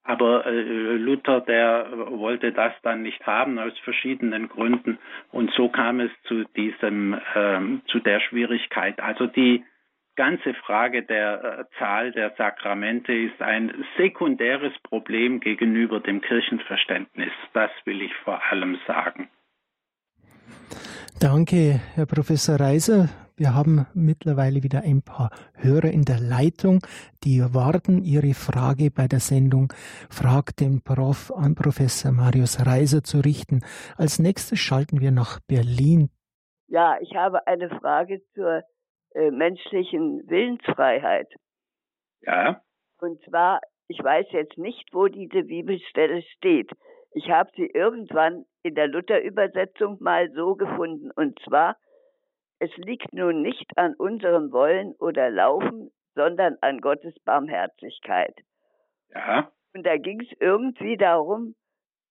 [0.06, 5.00] aber äh, Luther, der wollte das dann nicht haben aus verschiedenen Gründen.
[5.32, 9.00] Und so kam es zu diesem, ähm, zu der Schwierigkeit.
[9.00, 9.64] Also die
[10.16, 17.32] ganze Frage der äh, Zahl der Sakramente ist ein sekundäres Problem gegenüber dem Kirchenverständnis.
[17.54, 19.30] Das will ich vor allem sagen.
[21.24, 23.08] Danke, Herr Professor Reiser.
[23.38, 26.80] Wir haben mittlerweile wieder ein paar Hörer in der Leitung,
[27.24, 29.72] die warten ihre Frage bei der Sendung
[30.10, 33.62] Frag den Prof an Professor Marius Reiser zu richten.
[33.96, 36.10] Als nächstes schalten wir nach Berlin.
[36.68, 38.62] Ja, ich habe eine Frage zur
[39.16, 41.30] äh, menschlichen Willensfreiheit.
[42.24, 42.62] Ja.
[43.00, 46.70] Und zwar, ich weiß jetzt nicht, wo diese Bibelstelle steht.
[47.14, 51.12] Ich habe sie irgendwann in der Luther-Übersetzung mal so gefunden.
[51.12, 51.78] Und zwar,
[52.60, 58.36] es liegt nun nicht an unserem Wollen oder Laufen, sondern an Gottes Barmherzigkeit.
[59.14, 59.52] Ja.
[59.74, 61.56] Und da ging es irgendwie darum,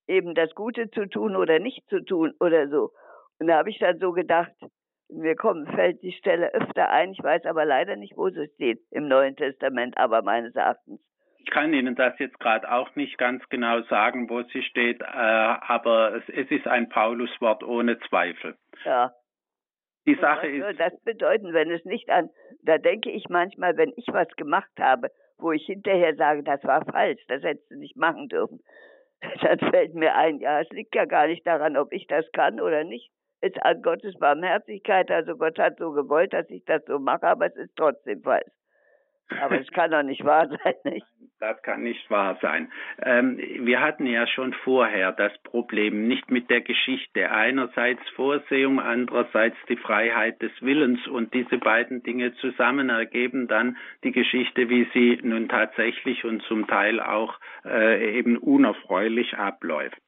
[0.06, 2.90] eben das Gute zu tun oder nicht zu tun oder so.
[3.38, 4.52] Und da habe ich dann so gedacht,
[5.08, 8.80] mir kommt, fällt die Stelle öfter ein, ich weiß aber leider nicht, wo sie steht
[8.90, 11.00] im Neuen Testament, aber meines Erachtens.
[11.44, 15.04] Ich kann Ihnen das jetzt gerade auch nicht ganz genau sagen, wo sie steht, äh,
[15.04, 18.56] aber es, es, ist ein Pauluswort ohne Zweifel.
[18.84, 19.12] Ja.
[20.06, 20.62] Die Sache ist.
[20.62, 22.30] Würde das bedeuten, wenn es nicht an,
[22.62, 26.84] da denke ich manchmal, wenn ich was gemacht habe, wo ich hinterher sage, das war
[26.84, 28.60] falsch, das hättest du nicht machen dürfen,
[29.42, 32.60] dann fällt mir ein, ja, es liegt ja gar nicht daran, ob ich das kann
[32.60, 33.10] oder nicht.
[33.40, 37.26] Es ist an Gottes Barmherzigkeit, also Gott hat so gewollt, dass ich das so mache,
[37.26, 38.52] aber es ist trotzdem falsch.
[39.40, 41.06] Aber es kann doch nicht wahr sein, nicht?
[41.40, 42.70] Das kann nicht wahr sein.
[43.02, 47.32] Ähm, wir hatten ja schon vorher das Problem nicht mit der Geschichte.
[47.32, 51.04] Einerseits Vorsehung, andererseits die Freiheit des Willens.
[51.08, 56.68] Und diese beiden Dinge zusammen ergeben dann die Geschichte, wie sie nun tatsächlich und zum
[56.68, 59.98] Teil auch äh, eben unerfreulich abläuft.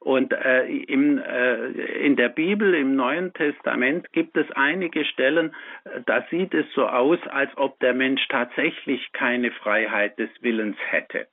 [0.00, 1.66] Und äh, im, äh,
[2.04, 6.86] in der Bibel, im Neuen Testament, gibt es einige Stellen, äh, da sieht es so
[6.86, 11.26] aus, als ob der Mensch tatsächlich keine Freiheit des Willens hätte.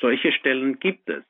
[0.00, 1.22] Solche Stellen gibt es.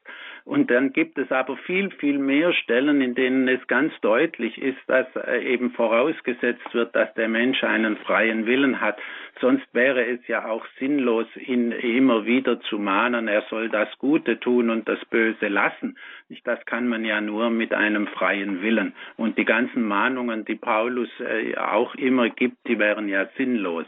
[0.47, 4.79] Und dann gibt es aber viel, viel mehr Stellen, in denen es ganz deutlich ist,
[4.87, 8.99] dass äh, eben vorausgesetzt wird, dass der Mensch einen freien Willen hat.
[9.41, 14.39] Sonst wäre es ja auch sinnlos, ihn immer wieder zu mahnen, er soll das Gute
[14.39, 15.97] tun und das Böse lassen.
[16.45, 18.93] Das kann man ja nur mit einem freien Willen.
[19.17, 23.87] Und die ganzen Mahnungen, die Paulus äh, auch immer gibt, die wären ja sinnlos.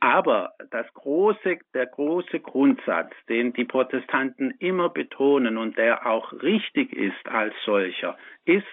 [0.00, 6.92] Aber das große, der große Grundsatz, den die Protestanten immer betonen und der auch richtig
[6.92, 8.66] ist als solcher, ist,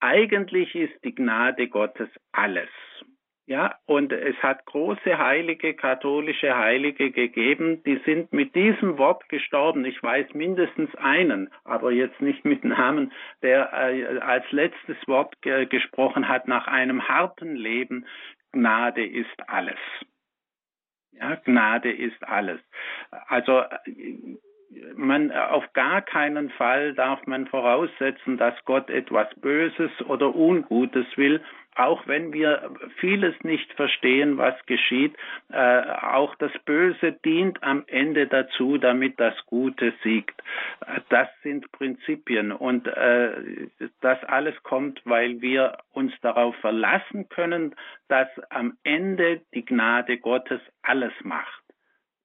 [0.00, 2.68] eigentlich ist die Gnade Gottes alles.
[3.48, 9.84] Ja, und es hat große heilige, katholische Heilige gegeben, die sind mit diesem Wort gestorben.
[9.84, 13.12] Ich weiß mindestens einen, aber jetzt nicht mit Namen,
[13.42, 18.04] der äh, als letztes Wort ge gesprochen hat nach einem harten Leben
[18.52, 19.78] Gnade ist alles.
[21.12, 22.60] Ja, Gnade ist alles.
[23.10, 23.62] Also
[24.94, 31.40] man auf gar keinen Fall darf man voraussetzen, dass Gott etwas Böses oder Ungutes will,
[31.76, 32.70] auch wenn wir
[33.00, 35.14] vieles nicht verstehen, was geschieht,
[35.52, 40.42] äh, auch das Böse dient am Ende dazu, damit das Gute siegt.
[41.10, 43.68] Das sind Prinzipien und äh,
[44.00, 47.74] das alles kommt, weil wir uns darauf verlassen können,
[48.08, 51.65] dass am Ende die Gnade Gottes alles macht.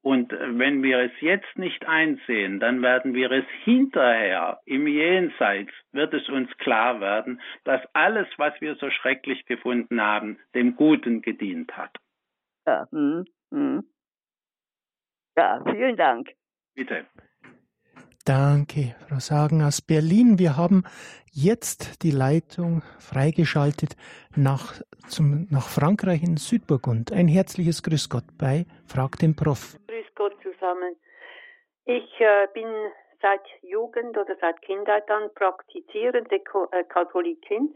[0.03, 6.13] Und wenn wir es jetzt nicht einsehen, dann werden wir es hinterher im Jenseits, wird
[6.13, 11.77] es uns klar werden, dass alles, was wir so schrecklich gefunden haben, dem Guten gedient
[11.77, 11.95] hat.
[12.65, 13.83] Ja, hm, hm.
[15.37, 16.29] ja vielen Dank.
[16.73, 17.05] Bitte.
[18.25, 20.37] Danke, Frau Sagen aus Berlin.
[20.37, 20.83] Wir haben
[21.31, 23.95] jetzt die Leitung freigeschaltet
[24.35, 27.11] nach, zum, nach Frankreich in Südburgund.
[27.11, 29.77] Ein herzliches Grüß Gott bei Frag den Prof.
[30.61, 30.95] Zusammen.
[31.85, 32.91] Ich äh, bin
[33.21, 37.75] seit Jugend oder seit Kindheit an praktizierende äh, Katholikin.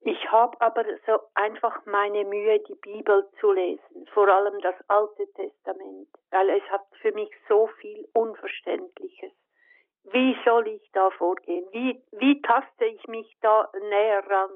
[0.00, 5.26] Ich habe aber so einfach meine Mühe, die Bibel zu lesen, vor allem das Alte
[5.34, 9.32] Testament, weil es hat für mich so viel Unverständliches.
[10.04, 11.66] Wie soll ich da vorgehen?
[11.72, 14.50] Wie, wie taste ich mich da näher ran?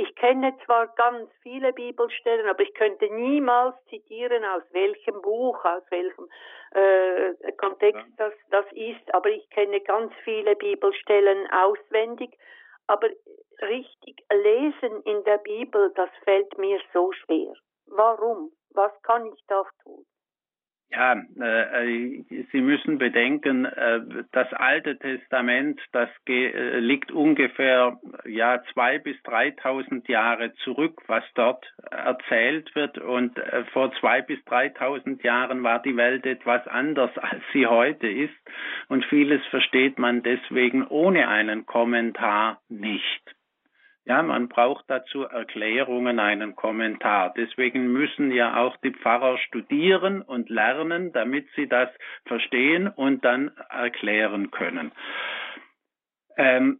[0.00, 5.82] Ich kenne zwar ganz viele Bibelstellen, aber ich könnte niemals zitieren, aus welchem Buch, aus
[5.90, 6.28] welchem
[6.70, 12.30] äh, Kontext das, das ist, aber ich kenne ganz viele Bibelstellen auswendig.
[12.86, 13.08] Aber
[13.60, 17.54] richtig lesen in der Bibel, das fällt mir so schwer.
[17.86, 18.52] Warum?
[18.70, 20.06] Was kann ich da tun?
[20.90, 24.00] Ja, äh, Sie müssen bedenken, äh,
[24.32, 31.66] das Alte Testament, das äh, liegt ungefähr ja zwei bis dreitausend Jahre zurück, was dort
[31.90, 32.96] erzählt wird.
[32.96, 38.08] Und äh, vor zwei bis dreitausend Jahren war die Welt etwas anders, als sie heute
[38.08, 38.34] ist.
[38.88, 43.37] Und vieles versteht man deswegen ohne einen Kommentar nicht.
[44.08, 47.34] Ja, man braucht dazu Erklärungen, einen Kommentar.
[47.36, 51.90] Deswegen müssen ja auch die Pfarrer studieren und lernen, damit sie das
[52.24, 54.92] verstehen und dann erklären können.
[56.38, 56.78] Ähm,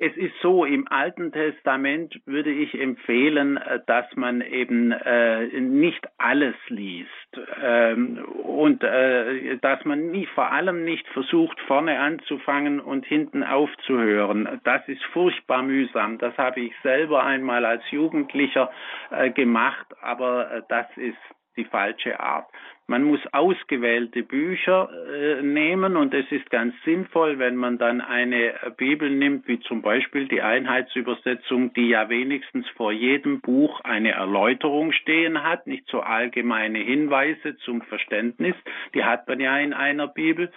[0.00, 6.06] es ist so, im Alten Testament würde ich empfehlen, äh, dass man eben äh, nicht
[6.18, 13.06] alles liest ähm, und äh, dass man nie, vor allem nicht versucht, vorne anzufangen und
[13.06, 14.60] hinten aufzuhören.
[14.64, 16.18] Das ist furchtbar mühsam.
[16.18, 18.70] Das habe ich selber einmal als Jugendlicher
[19.10, 21.18] äh, gemacht, aber äh, das ist
[21.56, 22.46] die falsche Art.
[22.90, 28.54] Man muss ausgewählte Bücher äh, nehmen und es ist ganz sinnvoll, wenn man dann eine
[28.78, 34.92] Bibel nimmt, wie zum Beispiel die Einheitsübersetzung, die ja wenigstens vor jedem Buch eine Erläuterung
[34.92, 38.54] stehen hat, nicht so allgemeine Hinweise zum Verständnis,
[38.94, 40.50] die hat man ja in einer Bibel.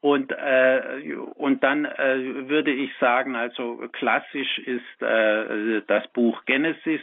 [0.00, 7.02] Und, äh, und dann äh, würde ich sagen, also klassisch ist äh, das Buch Genesis.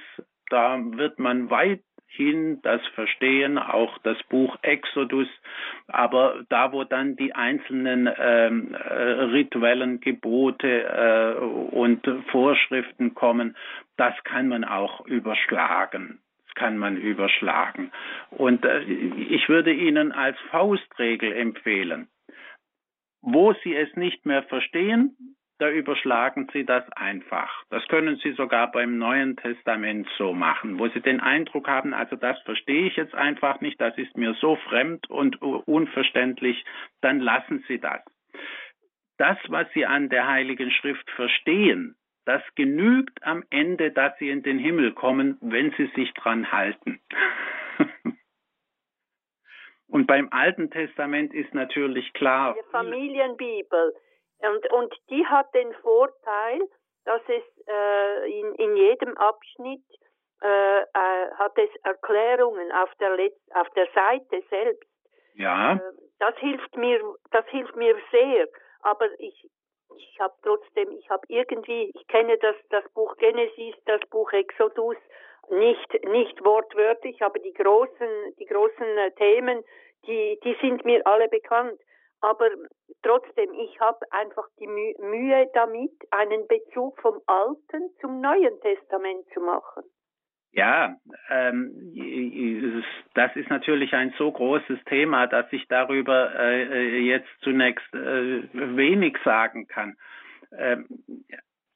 [0.50, 1.82] Da wird man weit
[2.18, 5.30] hin das Verstehen, auch das Buch Exodus,
[5.88, 8.94] aber da, wo dann die einzelnen ähm, äh,
[9.32, 13.56] rituellen Gebote äh, und Vorschriften kommen,
[13.96, 16.20] das kann man auch überschlagen
[16.56, 17.92] kann man überschlagen.
[18.32, 22.08] Und äh, ich würde Ihnen als Faustregel empfehlen,
[23.22, 27.64] wo Sie es nicht mehr verstehen, da überschlagen Sie das einfach.
[27.70, 32.16] Das können Sie sogar beim Neuen Testament so machen, wo Sie den Eindruck haben, also
[32.16, 36.64] das verstehe ich jetzt einfach nicht, das ist mir so fremd und unverständlich,
[37.02, 38.02] dann lassen Sie das.
[39.18, 41.96] Das, was Sie an der Heiligen Schrift verstehen,
[42.26, 47.00] das genügt am Ende, dass Sie in den Himmel kommen, wenn Sie sich dran halten.
[49.88, 52.54] Und beim Alten Testament ist natürlich klar.
[52.60, 53.94] Die Familienbibel
[54.40, 56.62] und, und die hat den Vorteil,
[57.06, 59.84] dass es äh, in, in jedem Abschnitt
[60.42, 64.90] äh, äh, hat es Erklärungen auf der, Letz auf der Seite selbst.
[65.36, 65.74] Ja.
[65.74, 65.80] Äh,
[66.20, 68.48] das hilft mir, das hilft mir sehr.
[68.82, 69.50] Aber ich,
[69.96, 74.98] ich habe trotzdem, ich habe irgendwie, ich kenne das, das Buch Genesis, das Buch Exodus
[75.50, 79.64] nicht, nicht wortwörtlich, aber die großen, die großen äh, Themen,
[80.06, 81.80] die, die sind mir alle bekannt.
[82.22, 82.50] Aber
[83.04, 89.40] trotzdem, ich habe einfach die Mühe damit, einen Bezug vom Alten zum Neuen Testament zu
[89.40, 89.84] machen.
[90.52, 90.96] Ja,
[91.30, 91.94] ähm,
[93.14, 99.18] das ist natürlich ein so großes Thema, dass ich darüber äh, jetzt zunächst äh, wenig
[99.24, 99.96] sagen kann.
[100.58, 100.88] Ähm,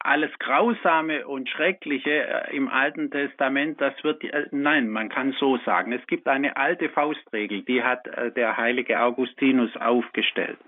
[0.05, 5.57] alles Grausame und Schreckliche äh, im Alten Testament, das wird, äh, nein, man kann so
[5.59, 5.91] sagen.
[5.91, 10.59] Es gibt eine alte Faustregel, die hat äh, der heilige Augustinus aufgestellt.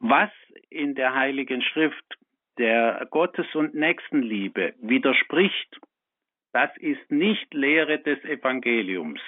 [0.00, 0.30] Was
[0.70, 2.04] in der Heiligen Schrift
[2.58, 5.80] der Gottes- und Nächstenliebe widerspricht,
[6.52, 9.20] das ist nicht Lehre des Evangeliums.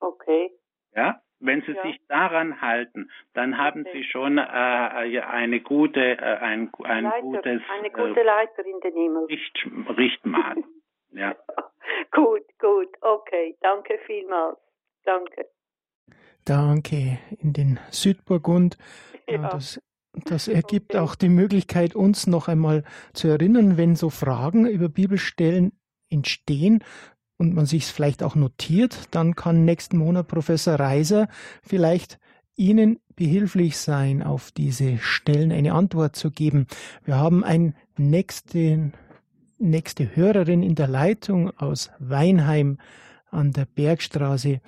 [0.00, 0.50] Okay.
[0.94, 1.20] Ja?
[1.40, 1.82] Wenn Sie ja.
[1.82, 3.90] sich daran halten, dann haben okay.
[3.92, 8.92] Sie schon äh, eine gute, äh, ein, ein Leiter, gutes eine gute Leiter in den
[8.92, 9.24] Himmel.
[9.24, 9.66] Richt,
[9.96, 10.58] Richtmaß.
[11.12, 11.34] ja.
[12.12, 14.58] gut, gut, okay, danke vielmals.
[15.04, 15.46] Danke.
[16.44, 17.18] Danke.
[17.38, 18.76] In den Südburgund.
[19.28, 19.48] Ja.
[19.48, 19.80] Das,
[20.12, 20.98] das ergibt okay.
[20.98, 22.84] auch die Möglichkeit, uns noch einmal
[23.14, 25.72] zu erinnern, wenn so Fragen über Bibelstellen
[26.10, 26.84] entstehen
[27.40, 31.26] und man sich es vielleicht auch notiert, dann kann nächsten Monat Professor Reiser
[31.62, 32.20] vielleicht
[32.54, 36.66] Ihnen behilflich sein, auf diese Stellen eine Antwort zu geben.
[37.02, 38.92] Wir haben eine nächste,
[39.58, 42.76] nächste Hörerin in der Leitung aus Weinheim
[43.30, 44.60] an der Bergstraße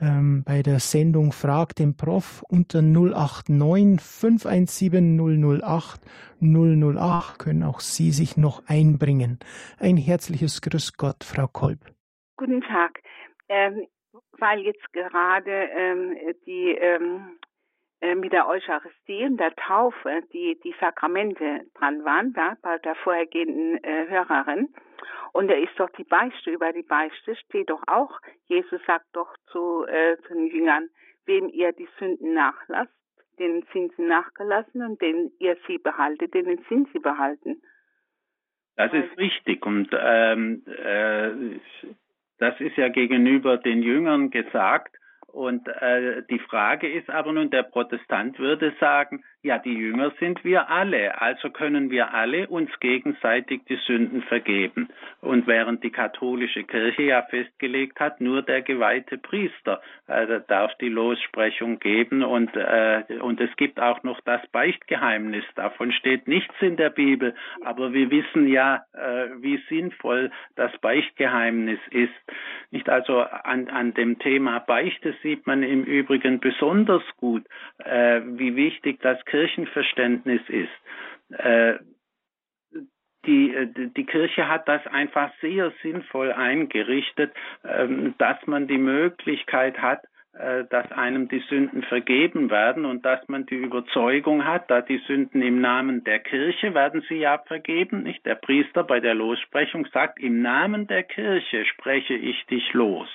[0.00, 6.00] ähm, bei der Sendung Frag den Prof unter 089 517 008
[6.40, 9.38] 008 können auch Sie sich noch einbringen.
[9.78, 11.80] Ein herzliches Grüß Gott, Frau Kolb.
[12.36, 13.00] Guten Tag.
[13.48, 13.86] Ähm,
[14.38, 16.16] weil jetzt gerade ähm,
[16.46, 17.38] die ähm,
[18.00, 22.94] äh, mit der Eucharistie und der Taufe die, die Sakramente dran waren, da, bei der
[22.96, 24.68] vorhergehenden äh, Hörerin.
[25.32, 29.34] Und da ist doch die Beichte, über die Beichte steht doch auch, Jesus sagt doch
[29.52, 30.88] zu, äh, zu den Jüngern,
[31.26, 32.92] wem ihr die Sünden nachlasst,
[33.38, 37.62] denen sind sie nachgelassen und denen ihr sie behaltet, denen sind sie behalten.
[38.76, 41.58] Das ist richtig und ähm, äh,
[42.38, 44.96] das ist ja gegenüber den Jüngern gesagt.
[45.28, 50.42] Und äh, die Frage ist aber nun, der Protestant würde sagen, ja, die Jünger sind
[50.44, 54.88] wir alle, also können wir alle uns gegenseitig die Sünden vergeben.
[55.20, 60.88] Und während die katholische Kirche ja festgelegt hat, nur der geweihte Priester äh, darf die
[60.88, 65.44] Lossprechung geben und, äh, und es gibt auch noch das Beichtgeheimnis.
[65.54, 67.32] Davon steht nichts in der Bibel,
[67.64, 72.10] aber wir wissen ja, äh, wie sinnvoll das Beichtgeheimnis ist.
[72.72, 77.44] Nicht also an, an dem Thema Beichte sieht man im Übrigen besonders gut,
[77.78, 81.38] äh, wie wichtig das Kirchenverständnis ist.
[81.38, 81.74] Äh,
[83.26, 87.34] die, die Kirche hat das einfach sehr sinnvoll eingerichtet,
[87.64, 90.08] ähm, dass man die Möglichkeit hat, äh,
[90.70, 95.40] dass einem die Sünden vergeben werden und dass man die Überzeugung hat, da die Sünden
[95.40, 98.24] im Namen der Kirche werden sie ja vergeben, nicht?
[98.26, 103.08] Der Priester bei der Lossprechung sagt, im Namen der Kirche spreche ich dich los.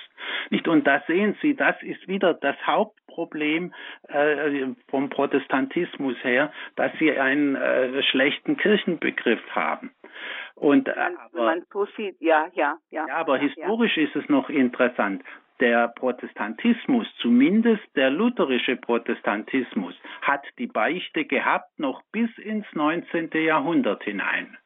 [0.50, 0.68] Nicht?
[0.68, 3.72] Und da sehen Sie, das ist wieder das Hauptproblem
[4.08, 9.90] äh, vom Protestantismus her, dass sie einen äh, schlechten Kirchenbegriff haben.
[10.54, 13.06] Und äh, aber, man so sieht, ja, ja, ja.
[13.08, 14.04] Ja, aber ja, historisch ja.
[14.04, 15.22] ist es noch interessant
[15.60, 23.30] der Protestantismus, zumindest der lutherische Protestantismus, hat die Beichte gehabt noch bis ins 19.
[23.34, 24.56] Jahrhundert hinein.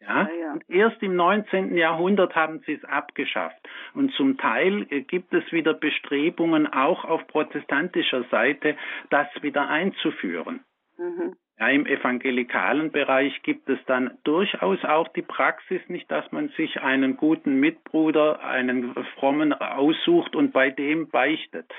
[0.00, 0.28] Ja?
[0.28, 1.76] ja, Und erst im 19.
[1.76, 3.58] Jahrhundert haben sie es abgeschafft.
[3.94, 8.76] Und zum Teil äh, gibt es wieder Bestrebungen, auch auf protestantischer Seite,
[9.10, 10.64] das wieder einzuführen.
[10.98, 11.36] Mhm.
[11.58, 16.80] Ja, Im evangelikalen Bereich gibt es dann durchaus auch die Praxis nicht, dass man sich
[16.80, 21.72] einen guten Mitbruder, einen frommen aussucht und bei dem beichtet.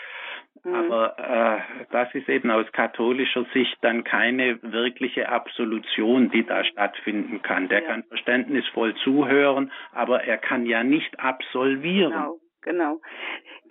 [0.64, 0.74] Mhm.
[0.74, 7.42] Aber äh, das ist eben aus katholischer Sicht dann keine wirkliche Absolution, die da stattfinden
[7.42, 7.68] kann.
[7.68, 7.88] Der ja.
[7.88, 12.14] kann verständnisvoll zuhören, aber er kann ja nicht absolvieren.
[12.14, 13.00] Genau genau.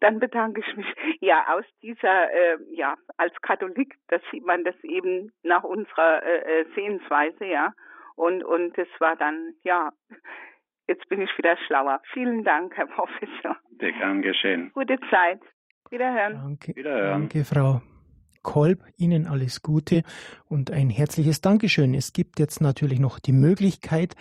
[0.01, 0.87] Dann bedanke ich mich.
[1.21, 6.61] Ja, aus dieser, äh, ja, als Katholik, da sieht man das eben nach unserer äh,
[6.61, 7.73] äh Sehensweise, ja.
[8.17, 9.93] Und, und das war dann, ja,
[10.89, 12.01] jetzt bin ich wieder schlauer.
[12.13, 13.57] Vielen Dank, Herr Professor.
[13.79, 14.71] Sehr gern geschehen.
[14.75, 15.41] Gute Zeit.
[15.91, 16.35] Wiederhören.
[16.35, 17.21] Danke, Wiederhören.
[17.21, 17.81] danke Frau
[18.43, 20.03] Kolb, Ihnen alles Gute
[20.49, 21.95] und ein herzliches Dankeschön.
[21.95, 24.15] Es gibt jetzt natürlich noch die Möglichkeit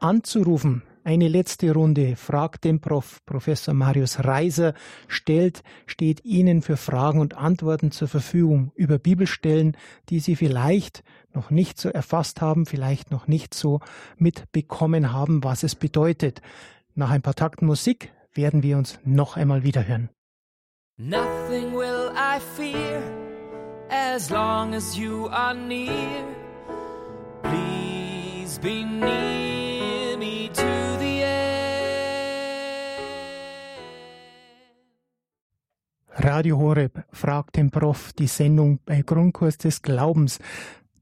[0.00, 2.16] anzurufen eine letzte Runde.
[2.16, 3.20] Fragt den Prof.
[3.26, 4.74] Professor Marius Reiser
[5.08, 9.76] stellt, steht Ihnen für Fragen und Antworten zur Verfügung über Bibelstellen,
[10.08, 13.80] die Sie vielleicht noch nicht so erfasst haben, vielleicht noch nicht so
[14.16, 16.42] mitbekommen haben, was es bedeutet.
[16.94, 20.10] Nach ein paar Takten Musik werden wir uns noch einmal wiederhören.
[20.98, 23.02] Nothing will I fear
[23.88, 26.24] as long as you are near.
[27.42, 29.49] Please be near.
[36.22, 40.38] Radio Horeb fragt den Prof die Sendung bei Grundkurs des Glaubens.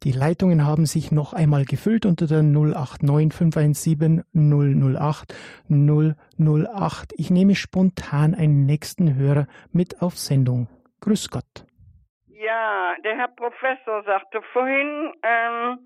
[0.04, 5.34] Die Leitungen haben sich noch einmal gefüllt unter der 089 517 008
[5.68, 7.12] 008.
[7.16, 10.68] Ich nehme spontan einen nächsten Hörer mit auf Sendung.
[11.00, 11.66] Grüß Gott.
[12.28, 15.78] Ja, der Herr Professor sagte vorhin, ähm,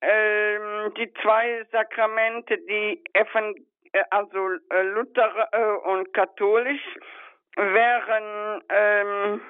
[0.00, 3.54] ähm, die zwei Sakramente, die Evan
[3.92, 4.38] äh, also
[4.70, 6.82] äh, Luther äh, und katholisch,
[7.56, 9.40] wären ähm,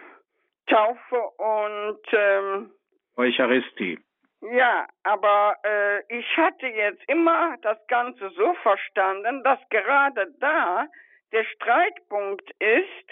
[0.66, 2.70] Taufe und ähm,
[3.16, 3.98] Eucharistie.
[4.40, 10.86] Ja, aber äh, ich hatte jetzt immer das Ganze so verstanden, dass gerade da
[11.32, 13.08] der Streitpunkt ist,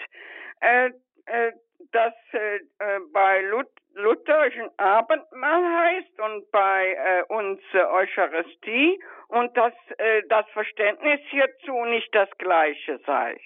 [0.61, 0.91] äh,
[1.25, 1.51] äh,
[1.91, 9.55] das äh, äh bei Lut lutherischen Abendmahl heißt und bei äh, uns äh, Eucharistie und
[9.57, 13.39] dass äh, das Verständnis hierzu nicht das gleiche sei.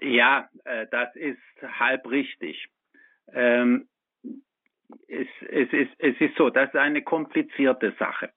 [0.00, 2.68] Ja, äh, das ist halb richtig.
[3.32, 3.88] Ähm,
[5.08, 8.32] es, es, ist, es ist so, das ist eine komplizierte Sache.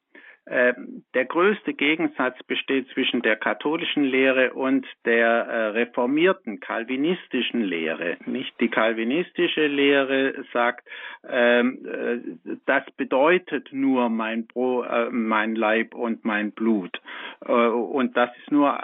[0.46, 8.18] Ähm, der größte Gegensatz besteht zwischen der katholischen Lehre und der äh, reformierten kalvinistischen Lehre.
[8.26, 10.88] Nicht die kalvinistische Lehre sagt,
[11.28, 17.00] ähm, äh, das bedeutet nur mein, Bro, äh, mein Leib und mein Blut
[17.46, 18.80] und das ist nur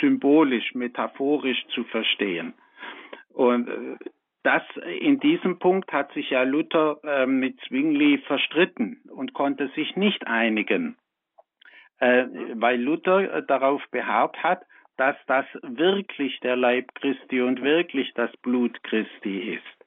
[0.00, 2.54] symbolisch, metaphorisch zu verstehen.
[3.34, 3.68] Und
[4.42, 4.62] das
[5.00, 10.26] in diesem Punkt hat sich ja Luther äh, mit Zwingli verstritten und konnte sich nicht
[10.26, 10.96] einigen,
[12.00, 14.62] äh, weil Luther äh, darauf beharrt hat,
[14.96, 19.78] dass das wirklich der Leib Christi und wirklich das Blut Christi ist.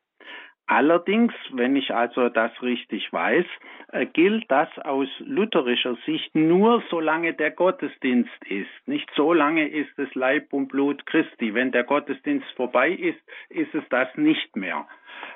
[0.68, 3.45] Allerdings, wenn ich also das richtig weiß,
[3.91, 8.70] äh, gilt das aus lutherischer Sicht nur solange der Gottesdienst ist.
[8.88, 11.53] Nicht so lange ist es Leib und Blut Christi.
[11.53, 14.88] Wenn der Gottesdienst vorbei ist, ist es das nicht mehr.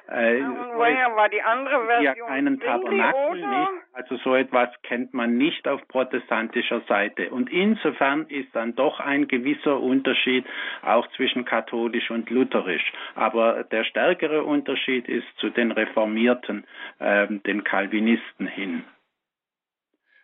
[0.07, 0.39] Äh,
[0.76, 2.15] woher war die andere Version?
[2.17, 3.71] Ja, einen Tabernakel nicht.
[3.93, 7.32] Also so etwas kennt man nicht auf protestantischer Seite.
[7.32, 10.45] Und insofern ist dann doch ein gewisser Unterschied
[10.84, 12.93] auch zwischen katholisch und lutherisch.
[13.15, 16.65] Aber der stärkere Unterschied ist zu den Reformierten,
[16.99, 18.84] äh, den Calvinisten hin.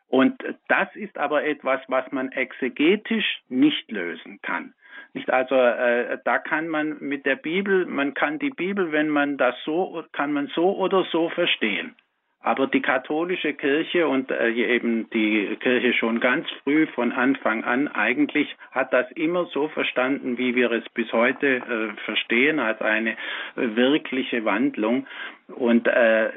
[0.07, 4.73] Und das ist aber etwas, was man exegetisch nicht lösen kann.
[5.13, 9.37] Nicht also äh, da kann man mit der Bibel, man kann die Bibel, wenn man
[9.37, 11.95] das so, kann man so oder so verstehen.
[12.43, 17.87] Aber die katholische Kirche und äh, eben die Kirche schon ganz früh von Anfang an
[17.87, 23.11] eigentlich hat das immer so verstanden, wie wir es bis heute äh, verstehen, als eine
[23.11, 23.15] äh,
[23.55, 25.05] wirkliche Wandlung.
[25.49, 26.31] Und äh,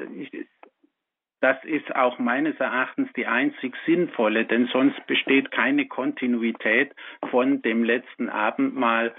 [1.45, 6.91] das ist auch meines Erachtens die einzig sinnvolle, denn sonst besteht keine Kontinuität
[7.29, 9.13] von dem letzten Abendmahl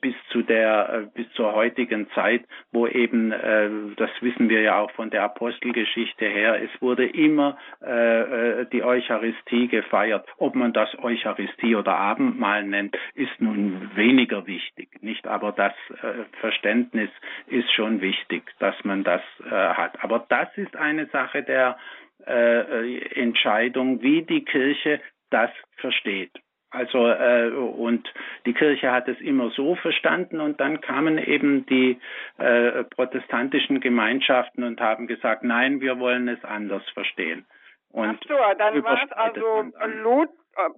[0.00, 4.78] bis zu der äh, bis zur heutigen Zeit, wo eben äh, das wissen wir ja
[4.78, 10.26] auch von der Apostelgeschichte her, es wurde immer äh, äh, die Eucharistie gefeiert.
[10.38, 15.26] Ob man das Eucharistie oder Abendmahl nennt, ist nun weniger wichtig, nicht?
[15.28, 17.10] Aber das äh, Verständnis
[17.46, 20.02] ist schon wichtig, dass man das äh, hat.
[20.02, 21.78] Aber das ist eine Sache der
[22.26, 25.00] äh, Entscheidung, wie die Kirche
[25.30, 26.32] das versteht.
[26.72, 28.12] Also äh, und
[28.46, 32.00] die Kirche hat es immer so verstanden und dann kamen eben die
[32.38, 37.44] äh, protestantischen Gemeinschaften und haben gesagt, nein, wir wollen es anders verstehen.
[37.90, 39.70] Und Ach so, dann war es also
[40.02, 40.30] Lut,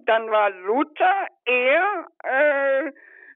[0.05, 2.91] dann war Luther eher äh,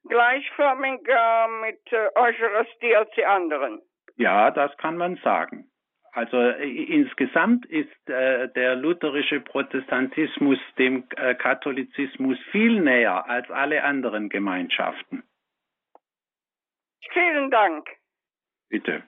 [0.09, 3.81] gleichförmiger mit äh, Eucharistie als die anderen.
[4.17, 5.68] Ja, das kann man sagen.
[6.11, 13.83] Also äh, insgesamt ist äh, der lutherische Protestantismus dem äh, Katholizismus viel näher als alle
[13.83, 15.23] anderen Gemeinschaften.
[17.11, 17.87] Vielen Dank.
[18.69, 19.03] Bitte.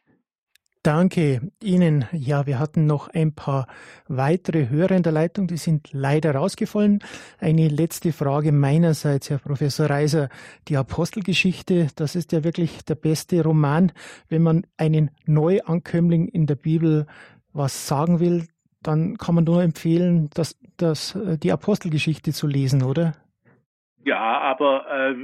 [0.83, 2.05] Danke Ihnen.
[2.11, 3.67] Ja, wir hatten noch ein paar
[4.07, 7.03] weitere Hörer in der Leitung, die sind leider rausgefallen.
[7.37, 10.29] Eine letzte Frage meinerseits, Herr Professor Reiser.
[10.67, 13.91] Die Apostelgeschichte, das ist ja wirklich der beste Roman.
[14.27, 17.05] Wenn man einen Neuankömmling in der Bibel
[17.53, 18.47] was sagen will,
[18.81, 23.13] dann kann man nur empfehlen, dass, dass äh, die Apostelgeschichte zu lesen, oder?
[24.03, 25.15] Ja, aber äh,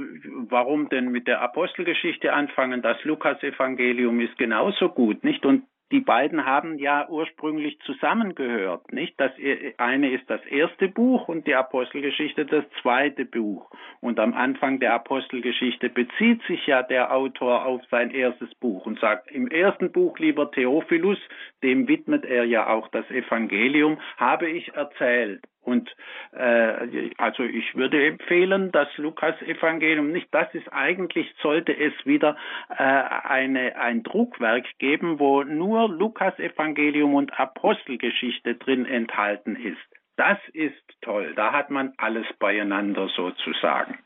[0.48, 2.82] warum denn mit der Apostelgeschichte anfangen?
[2.82, 5.44] Das Lukas-Evangelium ist genauso gut, nicht?
[5.44, 9.18] Und die beiden haben ja ursprünglich zusammengehört, nicht?
[9.18, 13.70] Das e, eine ist das erste Buch und die Apostelgeschichte das zweite Buch.
[14.00, 19.00] Und am Anfang der Apostelgeschichte bezieht sich ja der Autor auf sein erstes Buch und
[19.00, 21.18] sagt, im ersten Buch, lieber Theophilus,
[21.62, 25.42] dem widmet er ja auch das Evangelium, habe ich erzählt.
[25.68, 25.94] Und
[26.32, 32.36] äh, also ich würde empfehlen, das Lukas-Evangelium nicht, das ist eigentlich, sollte es wieder
[32.70, 39.76] äh, eine, ein Druckwerk geben, wo nur Lukas-Evangelium und Apostelgeschichte drin enthalten ist.
[40.16, 43.98] Das ist toll, da hat man alles beieinander sozusagen.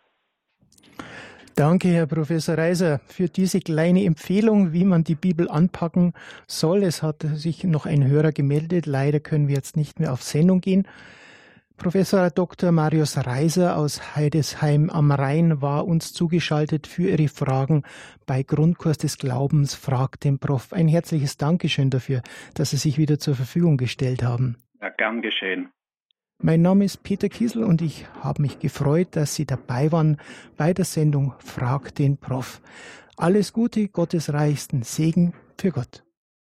[1.55, 6.15] Danke, Herr Professor Reiser, für diese kleine Empfehlung, wie man die Bibel anpacken
[6.47, 6.83] soll.
[6.83, 8.87] Es hat sich noch ein Hörer gemeldet.
[8.87, 10.87] Leider können wir jetzt nicht mehr auf Sendung gehen.
[11.77, 12.73] Professor Dr.
[12.73, 17.83] Marius Reiser aus Heidesheim am Rhein war uns zugeschaltet für Ihre Fragen
[18.27, 20.73] bei Grundkurs des Glaubens fragt den Prof.
[20.73, 22.23] Ein herzliches Dankeschön dafür,
[22.55, 24.57] dass Sie sich wieder zur Verfügung gestellt haben.
[24.81, 25.71] Ja, gern geschehen.
[26.39, 30.19] Mein Name ist Peter Kiesel und ich habe mich gefreut, dass Sie dabei waren
[30.57, 32.61] bei der Sendung Frag den Prof.
[33.17, 36.05] Alles Gute, Gottes reichsten Segen für Gott.